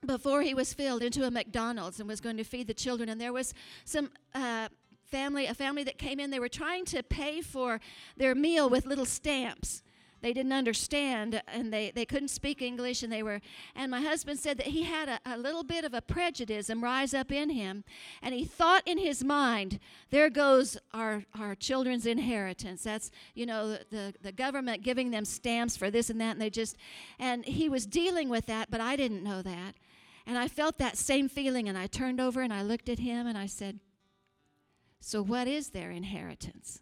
before 0.04 0.42
he 0.42 0.54
was 0.54 0.72
filled, 0.72 1.02
into 1.02 1.26
a 1.26 1.30
McDonald's 1.30 2.00
and 2.00 2.08
was 2.08 2.20
going 2.20 2.36
to 2.36 2.44
feed 2.44 2.66
the 2.66 2.74
children, 2.74 3.08
and 3.08 3.20
there 3.20 3.32
was 3.32 3.54
some. 3.84 4.10
Uh, 4.34 4.68
family 5.10 5.46
a 5.46 5.54
family 5.54 5.82
that 5.82 5.98
came 5.98 6.20
in. 6.20 6.30
They 6.30 6.38
were 6.38 6.48
trying 6.48 6.84
to 6.84 7.02
pay 7.02 7.40
for 7.40 7.80
their 8.16 8.32
meal 8.32 8.70
with 8.70 8.86
little 8.86 9.04
stamps. 9.04 9.82
They 10.22 10.32
didn't 10.32 10.52
understand 10.52 11.42
and 11.48 11.72
they, 11.72 11.92
they 11.94 12.04
couldn't 12.04 12.28
speak 12.28 12.60
english 12.60 13.02
and 13.02 13.12
they 13.12 13.22
were 13.22 13.40
and 13.74 13.90
my 13.90 14.02
husband 14.02 14.38
said 14.38 14.58
that 14.58 14.66
he 14.66 14.82
had 14.82 15.08
a, 15.08 15.20
a 15.24 15.38
little 15.38 15.64
bit 15.64 15.84
of 15.84 15.94
a 15.94 16.02
prejudice 16.02 16.70
rise 16.76 17.14
up 17.14 17.32
in 17.32 17.50
him 17.50 17.84
and 18.22 18.34
he 18.34 18.44
thought 18.44 18.82
in 18.86 18.98
his 18.98 19.24
mind 19.24 19.78
there 20.10 20.30
goes 20.30 20.76
our, 20.92 21.24
our 21.38 21.54
children's 21.54 22.06
inheritance. 22.06 22.82
That's 22.82 23.10
you 23.34 23.46
know 23.46 23.78
the, 23.90 24.14
the 24.20 24.32
government 24.32 24.82
giving 24.82 25.10
them 25.10 25.24
stamps 25.24 25.76
for 25.76 25.90
this 25.90 26.10
and 26.10 26.20
that 26.20 26.32
and 26.32 26.40
they 26.40 26.50
just 26.50 26.76
and 27.18 27.44
he 27.44 27.68
was 27.68 27.86
dealing 27.86 28.28
with 28.28 28.46
that 28.46 28.70
but 28.70 28.80
i 28.80 28.96
didn't 28.96 29.22
know 29.22 29.42
that 29.42 29.74
and 30.30 30.38
i 30.38 30.46
felt 30.48 30.78
that 30.78 30.96
same 30.96 31.28
feeling 31.28 31.68
and 31.68 31.76
i 31.76 31.86
turned 31.86 32.20
over 32.20 32.40
and 32.40 32.52
i 32.52 32.62
looked 32.62 32.88
at 32.88 33.00
him 33.00 33.26
and 33.26 33.36
i 33.36 33.46
said 33.46 33.80
so 35.00 35.22
what 35.22 35.48
is 35.48 35.70
their 35.70 35.90
inheritance 35.90 36.80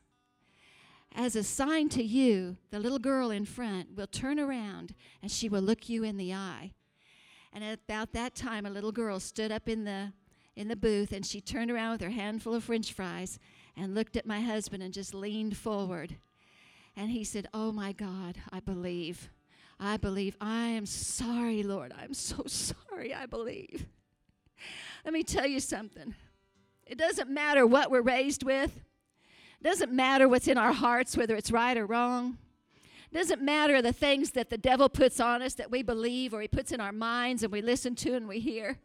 as 1.14 1.34
a 1.34 1.42
sign 1.42 1.88
to 1.90 2.02
you, 2.02 2.58
the 2.70 2.78
little 2.78 2.98
girl 2.98 3.30
in 3.30 3.44
front 3.44 3.96
will 3.96 4.06
turn 4.06 4.38
around 4.38 4.94
and 5.22 5.30
she 5.30 5.48
will 5.48 5.62
look 5.62 5.88
you 5.88 6.04
in 6.04 6.16
the 6.16 6.32
eye. 6.32 6.72
And 7.52 7.64
at 7.64 7.80
about 7.84 8.12
that 8.12 8.34
time, 8.34 8.66
a 8.66 8.70
little 8.70 8.92
girl 8.92 9.18
stood 9.18 9.50
up 9.50 9.68
in 9.68 9.84
the 9.84 10.12
in 10.54 10.66
the 10.66 10.76
booth, 10.76 11.12
and 11.12 11.24
she 11.24 11.40
turned 11.40 11.70
around 11.70 11.92
with 11.92 12.00
her 12.00 12.10
handful 12.10 12.52
of 12.52 12.64
french 12.64 12.92
fries 12.92 13.38
and 13.76 13.94
looked 13.94 14.16
at 14.16 14.26
my 14.26 14.40
husband 14.40 14.82
and 14.82 14.92
just 14.92 15.14
leaned 15.14 15.56
forward. 15.56 16.16
And 16.96 17.12
he 17.12 17.22
said, 17.22 17.46
Oh 17.54 17.70
my 17.70 17.92
God, 17.92 18.38
I 18.52 18.58
believe. 18.58 19.30
I 19.80 19.96
believe. 19.96 20.36
I 20.40 20.68
am 20.68 20.86
sorry, 20.86 21.62
Lord. 21.62 21.92
I'm 21.98 22.14
so 22.14 22.44
sorry. 22.46 23.14
I 23.14 23.26
believe. 23.26 23.86
Let 25.04 25.14
me 25.14 25.22
tell 25.22 25.46
you 25.46 25.60
something. 25.60 26.14
It 26.86 26.98
doesn't 26.98 27.30
matter 27.30 27.66
what 27.66 27.90
we're 27.90 28.02
raised 28.02 28.42
with. 28.42 28.80
It 29.60 29.64
doesn't 29.64 29.92
matter 29.92 30.28
what's 30.28 30.48
in 30.48 30.58
our 30.58 30.72
hearts, 30.72 31.16
whether 31.16 31.36
it's 31.36 31.50
right 31.50 31.76
or 31.76 31.86
wrong. 31.86 32.38
It 33.10 33.14
doesn't 33.14 33.42
matter 33.42 33.80
the 33.80 33.92
things 33.92 34.32
that 34.32 34.50
the 34.50 34.58
devil 34.58 34.88
puts 34.88 35.20
on 35.20 35.42
us 35.42 35.54
that 35.54 35.70
we 35.70 35.82
believe 35.82 36.34
or 36.34 36.40
he 36.40 36.48
puts 36.48 36.72
in 36.72 36.80
our 36.80 36.92
minds 36.92 37.42
and 37.42 37.52
we 37.52 37.62
listen 37.62 37.94
to 37.96 38.14
and 38.14 38.28
we 38.28 38.40
hear 38.40 38.78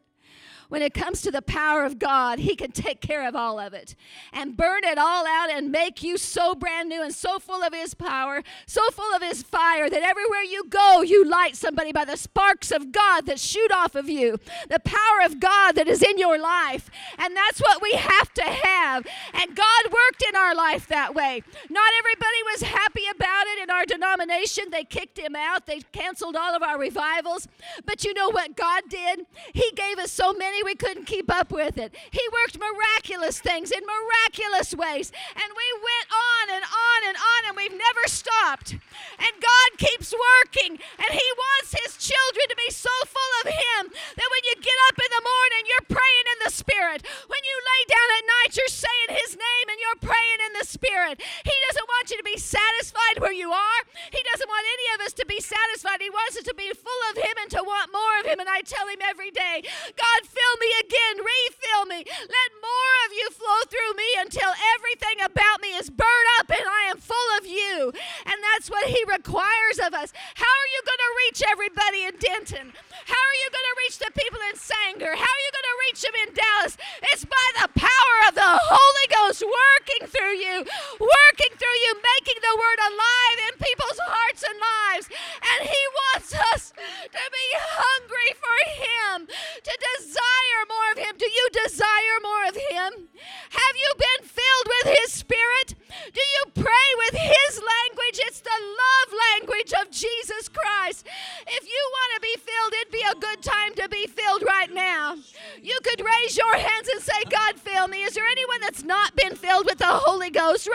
when 0.69 0.81
it 0.81 0.93
comes 0.93 1.21
to 1.21 1.31
the 1.31 1.41
power 1.41 1.83
of 1.83 1.99
God, 1.99 2.39
He 2.39 2.55
can 2.55 2.71
take 2.71 3.01
care 3.01 3.27
of 3.27 3.35
all 3.35 3.59
of 3.59 3.73
it 3.73 3.95
and 4.31 4.57
burn 4.57 4.83
it 4.83 4.97
all 4.97 5.25
out 5.27 5.49
and 5.49 5.71
make 5.71 6.03
you 6.03 6.17
so 6.17 6.55
brand 6.55 6.89
new 6.89 7.01
and 7.01 7.13
so 7.13 7.39
full 7.39 7.63
of 7.63 7.73
His 7.73 7.93
power, 7.93 8.43
so 8.65 8.81
full 8.91 9.15
of 9.15 9.21
His 9.21 9.43
fire 9.43 9.89
that 9.89 10.03
everywhere 10.03 10.43
you 10.43 10.65
go, 10.69 11.01
you 11.01 11.25
light 11.25 11.55
somebody 11.55 11.91
by 11.91 12.05
the 12.05 12.17
sparks 12.17 12.71
of 12.71 12.91
God 12.91 13.25
that 13.25 13.39
shoot 13.39 13.71
off 13.71 13.95
of 13.95 14.09
you, 14.09 14.37
the 14.69 14.79
power 14.79 15.25
of 15.25 15.39
God 15.39 15.73
that 15.73 15.87
is 15.87 16.01
in 16.03 16.17
your 16.17 16.39
life. 16.39 16.89
And 17.17 17.35
that's 17.35 17.59
what 17.59 17.81
we 17.81 17.91
have 17.93 18.33
to 18.33 18.43
have. 18.43 19.05
And 19.33 19.55
God 19.55 19.83
worked 19.85 20.23
in 20.27 20.35
our 20.35 20.55
life 20.55 20.87
that 20.87 21.15
way. 21.15 21.41
Not 21.69 21.91
everybody 21.99 22.43
was 22.51 22.61
happy 22.63 23.03
about 23.13 23.47
it 23.47 23.63
in 23.63 23.69
our 23.69 23.85
denomination. 23.85 24.65
They 24.71 24.83
kicked 24.83 25.17
Him 25.17 25.35
out, 25.35 25.65
they 25.65 25.81
canceled 25.91 26.35
all 26.35 26.55
of 26.55 26.63
our 26.63 26.79
revivals. 26.79 27.47
But 27.85 28.03
you 28.03 28.13
know 28.13 28.29
what 28.29 28.55
God 28.55 28.83
did? 28.89 29.25
He 29.53 29.71
gave 29.75 29.97
us 29.97 30.11
so 30.11 30.33
many 30.33 30.52
we 30.61 30.75
couldn't 30.75 31.05
keep 31.05 31.31
up 31.33 31.51
with 31.51 31.77
it. 31.77 31.95
He 32.11 32.21
worked 32.31 32.59
miraculous 32.59 33.39
things 33.39 33.71
in 33.71 33.81
miraculous 33.81 34.75
ways. 34.75 35.11
And 35.33 35.49
we 35.49 35.67
went 35.79 36.07
on 36.11 36.45
and 36.53 36.63
on 36.63 36.99
and 37.07 37.17
on, 37.17 37.39
and 37.47 37.57
we've 37.57 37.73
never 37.73 38.05
stopped. 38.05 38.73
And 38.73 39.33
God 39.39 39.69
keeps 39.77 40.13
working, 40.13 40.77
and 40.77 41.09
He 41.09 41.29
wants 41.37 41.73
His 41.73 41.97
children 41.97 42.45
to 42.49 42.57
be 42.59 42.71
so 42.71 42.93
full 43.07 43.33
of 43.41 43.47
Him 43.49 43.83
that 43.89 44.29
when 44.29 44.43
you 44.45 44.55
get 44.61 44.79
up 44.91 44.97
in 44.99 45.09
the 45.09 45.23
morning, 45.23 45.63
you're 45.65 45.89
praying 45.89 46.22
Spirit. 46.53 47.01
When 47.25 47.43
you 47.43 47.57
lay 47.57 47.83
down 47.89 48.09
at 48.13 48.25
night, 48.29 48.53
you're 48.53 48.69
saying 48.71 49.09
His 49.09 49.33
name 49.33 49.67
and 49.73 49.81
you're 49.81 50.05
praying 50.05 50.39
in 50.45 50.53
the 50.53 50.69
Spirit. 50.69 51.17
He 51.19 51.57
doesn't 51.67 51.89
want 51.89 52.13
you 52.13 52.17
to 52.21 52.27
be 52.29 52.37
satisfied 52.37 53.17
where 53.17 53.33
you 53.33 53.49
are. 53.49 53.81
He 54.13 54.21
doesn't 54.29 54.47
want 54.47 54.65
any 54.69 54.87
of 54.95 54.99
us 55.03 55.13
to 55.17 55.25
be 55.25 55.41
satisfied. 55.41 55.99
He 55.99 56.13
wants 56.13 56.37
us 56.37 56.45
to 56.45 56.53
be 56.53 56.69
full 56.71 57.01
of 57.09 57.17
Him 57.17 57.35
and 57.41 57.49
to 57.57 57.65
want 57.65 57.89
more 57.89 58.21
of 58.21 58.29
Him. 58.29 58.37
And 58.37 58.47
I 58.47 58.61
tell 58.61 58.85
Him 58.85 59.01
every 59.01 59.33
day, 59.33 59.65
God, 59.97 60.21
fill 60.29 60.55
me 60.61 60.69
again, 60.85 61.15
refill 61.25 61.83
me. 61.89 62.05
Let 62.05 62.49
more 62.61 62.93
of 63.09 63.11
you 63.17 63.27
flow 63.33 63.61
through 63.65 63.93
me 63.97 64.09
until 64.21 64.53
everything 64.77 65.25
about 65.25 65.59
me 65.59 65.73
is 65.73 65.89
burned 65.89 66.29
up 66.37 66.47
and 66.53 66.69
I 66.69 66.93
am 66.93 67.01
full 67.01 67.29
of 67.41 67.49
you. 67.49 67.91
And 68.29 68.37
that's 68.53 68.69
what 68.69 68.85
He 68.87 69.01
requires 69.09 69.81
of 69.81 69.97
us. 69.97 70.13
How 70.37 70.53
are 70.53 70.71
you 70.77 70.81
going 70.85 71.03
to 71.03 71.13
reach 71.25 71.39
everybody 71.49 72.01
in 72.05 72.15
Denton? 72.21 72.67
How 73.09 73.23
are 73.23 73.39
you 73.41 73.49
going 73.49 73.69
to 73.69 73.79
reach 73.83 73.97
the 73.99 74.11
people 74.13 74.41
in 74.51 74.55
Sanger? 74.55 75.13
How 75.17 75.31
are 75.33 75.43
you 75.43 75.51
going 75.51 75.69
to 75.71 75.79
reach 75.89 76.01
them 76.03 76.17
in 76.27 76.29
Dallas? 76.43 76.75
It's 77.11 77.25
by 77.25 77.47
the 77.61 77.69
power 77.79 78.17
of 78.27 78.35
the 78.35 78.53
Holy 78.75 79.07
Ghost 79.09 79.41
working 79.43 80.03
through 80.11 80.35
you, 80.43 80.55
working 80.99 81.53
through 81.55 81.79
you, 81.87 81.91
making 81.95 82.39
the 82.43 82.55
word 82.59 82.79
alive 82.91 83.37
in 83.47 83.53
people's 83.63 84.01
hearts 84.03 84.43
and 84.43 84.57
lives. 84.59 85.07
And 85.39 85.59
He 85.67 85.83
wants 86.03 86.29
us 86.53 86.73
to 86.75 87.23
be 87.31 87.47
hungry 87.79 88.31
for 88.35 88.57
Him, 88.83 89.27
to 89.27 89.73
desire 89.95 90.33
desire 90.53 90.65
more 90.69 90.91
of 90.91 90.97
Him? 90.97 91.15
Do 91.17 91.25
you 91.25 91.47
desire 91.63 92.17
more 92.21 92.43
of 92.47 92.55
Him? 92.55 93.07
Have 93.49 93.75
you 93.75 93.91
been 93.97 94.27
filled 94.27 94.67
with 94.67 94.97
His 94.99 95.11
Spirit? 95.11 95.75
Do 96.13 96.21
you 96.21 96.43
pray 96.53 96.89
with 96.97 97.15
His 97.15 97.59
language? 97.59 98.19
It's 98.27 98.41
the 98.41 98.59
love 98.59 99.19
language 99.31 99.73
of 99.81 99.91
Jesus 99.91 100.49
Christ. 100.49 101.07
If 101.47 101.63
you 101.63 101.81
want 101.91 102.11
to 102.15 102.21
be 102.21 102.35
filled, 102.39 102.73
it'd 102.73 102.91
be 102.91 103.05
a 103.09 103.19
good 103.19 103.41
time 103.41 103.73
to 103.75 103.89
be 103.89 104.07
filled 104.07 104.43
right 104.47 104.71
now. 104.73 105.15
You 105.61 105.77
could 105.83 106.01
raise 106.01 106.37
your 106.37 106.57
hands 106.57 106.87
and 106.91 107.01
say, 107.01 107.23
God, 107.29 107.59
fill 107.59 107.87
me. 107.87 108.03
Is 108.03 108.13
there 108.13 108.27
anyone 108.27 108.61
that's 108.61 108.83
not 108.83 109.15
been 109.15 109.35
filled 109.35 109.65
with 109.65 109.79
the 109.79 109.85
Holy 109.87 110.29
Ghost? 110.29 110.67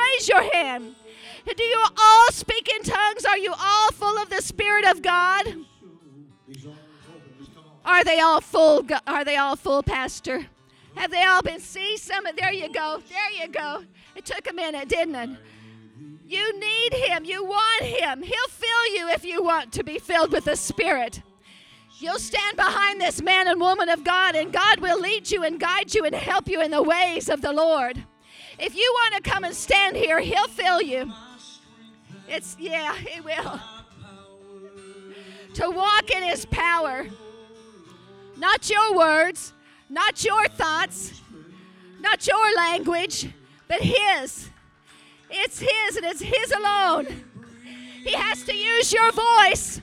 Hand. 0.79 0.95
Do 1.57 1.63
you 1.63 1.85
all 1.99 2.29
speak 2.31 2.69
in 2.69 2.83
tongues? 2.83 3.25
Are 3.25 3.39
you 3.39 3.55
all 3.59 3.91
full 3.93 4.19
of 4.19 4.31
the 4.31 4.43
Spirit 4.43 4.87
of 4.87 5.03
God? 5.03 5.47
Are 7.85 8.05
they 8.05 8.21
all 8.21 8.41
full? 8.41 8.87
Are 9.07 9.25
they 9.25 9.37
all 9.37 9.57
full, 9.57 9.83
Pastor? 9.83 10.47
Have 10.95 11.11
they 11.11 11.25
all 11.25 11.43
been? 11.43 11.61
See, 11.61 11.97
some 11.97 12.25
there 12.37 12.53
you 12.53 12.71
go. 12.73 13.01
There 13.09 13.43
you 13.43 13.49
go. 13.49 13.85
It 14.15 14.25
took 14.25 14.51
a 14.51 14.53
minute, 14.53 14.89
didn't 14.89 15.15
it? 15.15 15.31
You 16.27 16.61
need 16.61 16.93
him. 16.93 17.25
You 17.25 17.45
want 17.45 17.83
him. 17.83 18.23
He'll 18.23 18.49
fill 18.49 18.95
you 18.95 19.09
if 19.09 19.25
you 19.25 19.43
want 19.43 19.73
to 19.73 19.85
be 19.85 19.99
filled 19.99 20.33
with 20.33 20.45
the 20.45 20.57
Spirit. 20.57 21.23
You'll 22.01 22.19
stand 22.19 22.57
behind 22.57 23.01
this 23.01 23.23
man 23.23 23.49
and 23.49 23.61
woman 23.61 23.89
of 23.89 24.05
God, 24.05 24.37
and 24.37 24.53
God 24.53 24.81
will 24.81 25.01
lead 25.01 25.31
you 25.31 25.43
and 25.43 25.59
guide 25.59 25.95
you 25.95 26.05
and 26.05 26.15
help 26.15 26.49
you 26.49 26.61
in 26.61 26.71
the 26.71 26.83
ways 26.83 27.29
of 27.29 27.41
the 27.41 27.53
Lord. 27.53 28.05
If 28.59 28.75
you 28.75 28.93
want 28.95 29.23
to 29.23 29.31
come 29.31 29.45
and 29.45 29.55
stand 29.55 29.97
here, 29.97 30.21
He'll 30.21 30.49
fill 30.49 30.83
you. 30.83 31.13
It's, 32.29 32.57
yeah, 32.59 32.95
He 32.95 33.21
will. 33.21 33.61
To 35.55 35.71
walk 35.71 36.11
in 36.11 36.23
His 36.23 36.45
power. 36.47 37.07
Not 38.37 38.71
your 38.71 38.95
words, 38.95 39.53
not 39.89 40.25
your 40.25 40.47
thoughts, 40.49 41.21
not 42.01 42.27
your 42.27 42.55
language, 42.57 43.29
but 43.67 43.81
His. 43.81 44.51
It's 45.31 45.59
His 45.59 45.97
and 45.97 46.07
it's 46.07 46.23
His 46.23 46.53
alone. 46.53 47.07
He 48.05 48.13
has 48.13 48.45
to 48.45 48.55
use 48.55 48.93
your 48.93 49.11
voice. 49.13 49.81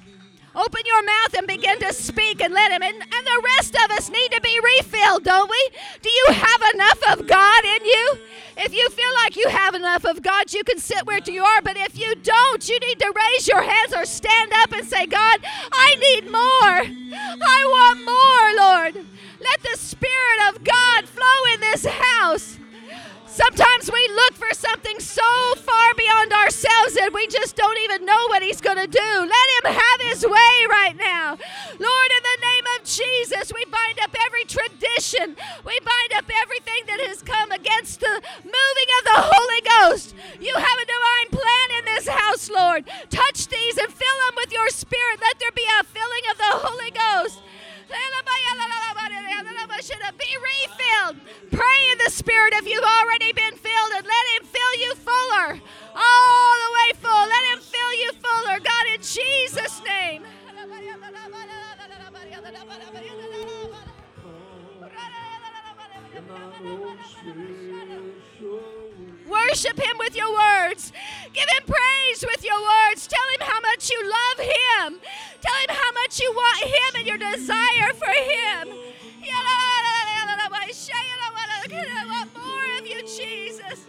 Open 0.55 0.81
your 0.85 1.03
mouth 1.03 1.33
and 1.37 1.47
begin 1.47 1.77
to 1.79 1.93
speak 1.93 2.41
and 2.41 2.53
let 2.53 2.71
Him. 2.71 2.81
And, 2.81 2.95
and 2.95 3.27
the 3.27 3.43
rest 3.57 3.75
of 3.75 3.91
us 3.91 4.09
need 4.09 4.31
to 4.31 4.41
be 4.41 4.57
refilled, 4.79 5.23
don't 5.23 5.49
we? 5.49 5.69
Do 6.01 6.09
you 6.09 6.25
have 6.29 6.73
enough 6.73 6.99
of 7.11 7.27
God 7.27 7.65
in 7.65 7.85
you? 7.85 8.17
If 8.57 8.73
you 8.73 8.89
feel 8.89 9.13
like 9.23 9.35
you 9.35 9.49
have 9.49 9.75
enough 9.75 10.05
of 10.05 10.21
God, 10.21 10.53
you 10.53 10.63
can 10.63 10.79
sit 10.79 11.05
where 11.05 11.19
you 11.25 11.43
are. 11.43 11.61
But 11.61 11.75
if 11.77 11.99
you 11.99 12.15
don't, 12.15 12.69
you 12.69 12.79
need 12.79 12.99
to 12.99 13.13
raise 13.13 13.47
your 13.47 13.61
hands 13.61 13.93
or 13.93 14.05
stand 14.05 14.53
up 14.53 14.71
and 14.71 14.87
say, 14.87 15.05
God, 15.05 15.39
I 15.73 15.95
need 15.95 16.31
more. 16.31 17.19
I 17.41 17.59
want 17.75 18.05
more, 18.05 18.65
Lord. 18.65 19.05
Let 19.41 19.61
the 19.61 19.77
Spirit 19.77 20.49
of 20.49 20.63
God 20.63 21.05
flow 21.05 21.53
in 21.53 21.59
this 21.59 21.85
house. 21.85 22.59
Sometimes 23.35 23.91
we 23.91 24.09
look 24.15 24.33
for 24.35 24.47
something 24.55 24.97
so 24.97 25.21
far 25.55 25.93
beyond 25.95 26.31
ourselves 26.31 26.95
that 26.95 27.11
we 27.13 27.27
just 27.27 27.57
don't 27.57 27.77
even 27.83 28.05
know 28.05 28.27
what 28.31 28.41
He's 28.41 28.61
going 28.61 28.79
to 28.79 28.87
do. 28.87 29.11
Let 29.19 29.47
Him 29.59 29.75
have 29.75 29.99
His 30.07 30.23
way 30.23 30.55
right 30.71 30.95
now. 30.95 31.35
Lord, 31.75 32.09
in 32.15 32.23
the 32.23 32.39
name 32.39 32.65
of 32.79 32.87
Jesus, 32.87 33.51
we 33.51 33.65
bind 33.67 33.99
up 33.99 34.15
every 34.23 34.45
tradition. 34.47 35.35
We 35.67 35.75
bind 35.83 36.11
up 36.15 36.31
everything 36.31 36.87
that 36.87 37.03
has 37.11 37.21
come 37.21 37.51
against 37.51 37.99
the 37.99 38.23
moving 38.39 38.89
of 38.99 39.03
the 39.03 39.19
Holy 39.27 39.61
Ghost. 39.67 40.15
You 40.39 40.55
have 40.55 40.79
a 40.79 40.87
divine 40.87 41.29
plan 41.35 41.67
in 41.79 41.85
this 41.91 42.07
house, 42.07 42.49
Lord. 42.49 42.87
Worship 69.55 69.79
Him 69.79 69.95
with 69.99 70.17
your 70.17 70.33
words. 70.33 70.91
Give 71.31 71.47
Him 71.47 71.63
praise 71.65 72.25
with 72.27 72.43
your 72.43 72.59
words. 72.59 73.07
Tell 73.07 73.23
Him 73.39 73.47
how 73.47 73.61
much 73.61 73.89
you 73.89 74.03
love 74.03 74.39
Him. 74.39 74.99
Tell 75.39 75.55
Him 75.63 75.69
how 75.69 75.91
much 75.93 76.19
you 76.19 76.29
want 76.35 76.59
Him 76.59 76.95
and 76.97 77.07
your 77.07 77.17
desire 77.17 77.93
for 77.93 78.11
Him. 78.11 78.75
Want 82.05 82.35
more 82.35 82.77
of 82.79 82.85
you, 82.85 82.99
Jesus. 83.03 83.87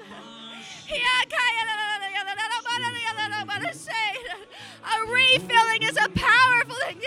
A 4.84 5.04
refilling 5.10 5.82
is 5.82 5.96
a 5.96 6.08
powerful 6.10 6.76
thing. 6.86 7.02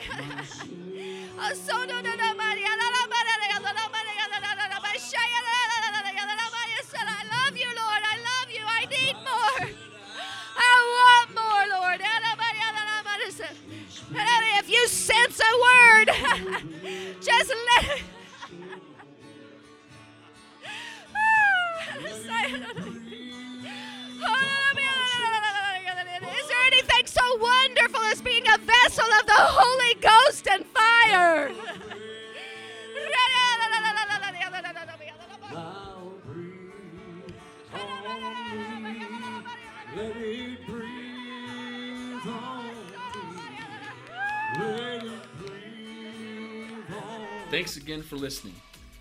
Listening. 48.20 48.56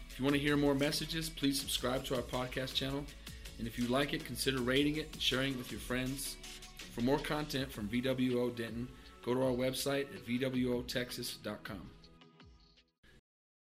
If 0.09 0.19
you 0.19 0.25
want 0.25 0.37
to 0.37 0.41
hear 0.41 0.57
more 0.57 0.75
messages, 0.75 1.29
please 1.29 1.61
subscribe 1.61 2.05
to 2.07 2.17
our 2.17 2.23
podcast 2.23 2.75
channel. 2.75 3.05
And 3.59 3.67
if 3.67 3.79
you 3.79 3.87
like 3.89 4.15
it, 4.15 4.25
consider 4.25 4.61
rating 4.61 4.97
it 4.97 5.09
and 5.13 5.21
sharing 5.21 5.53
it 5.53 5.59
with 5.59 5.71
your 5.71 5.81
friends. 5.81 6.37
For 6.95 7.01
more 7.01 7.19
content 7.19 7.71
from 7.71 7.89
VWO 7.89 8.55
Denton, 8.57 8.89
go 9.25 9.35
to 9.35 9.43
our 9.43 9.53
website 9.53 10.07
at 10.15 10.27
VWOTexas.com. 10.27 11.98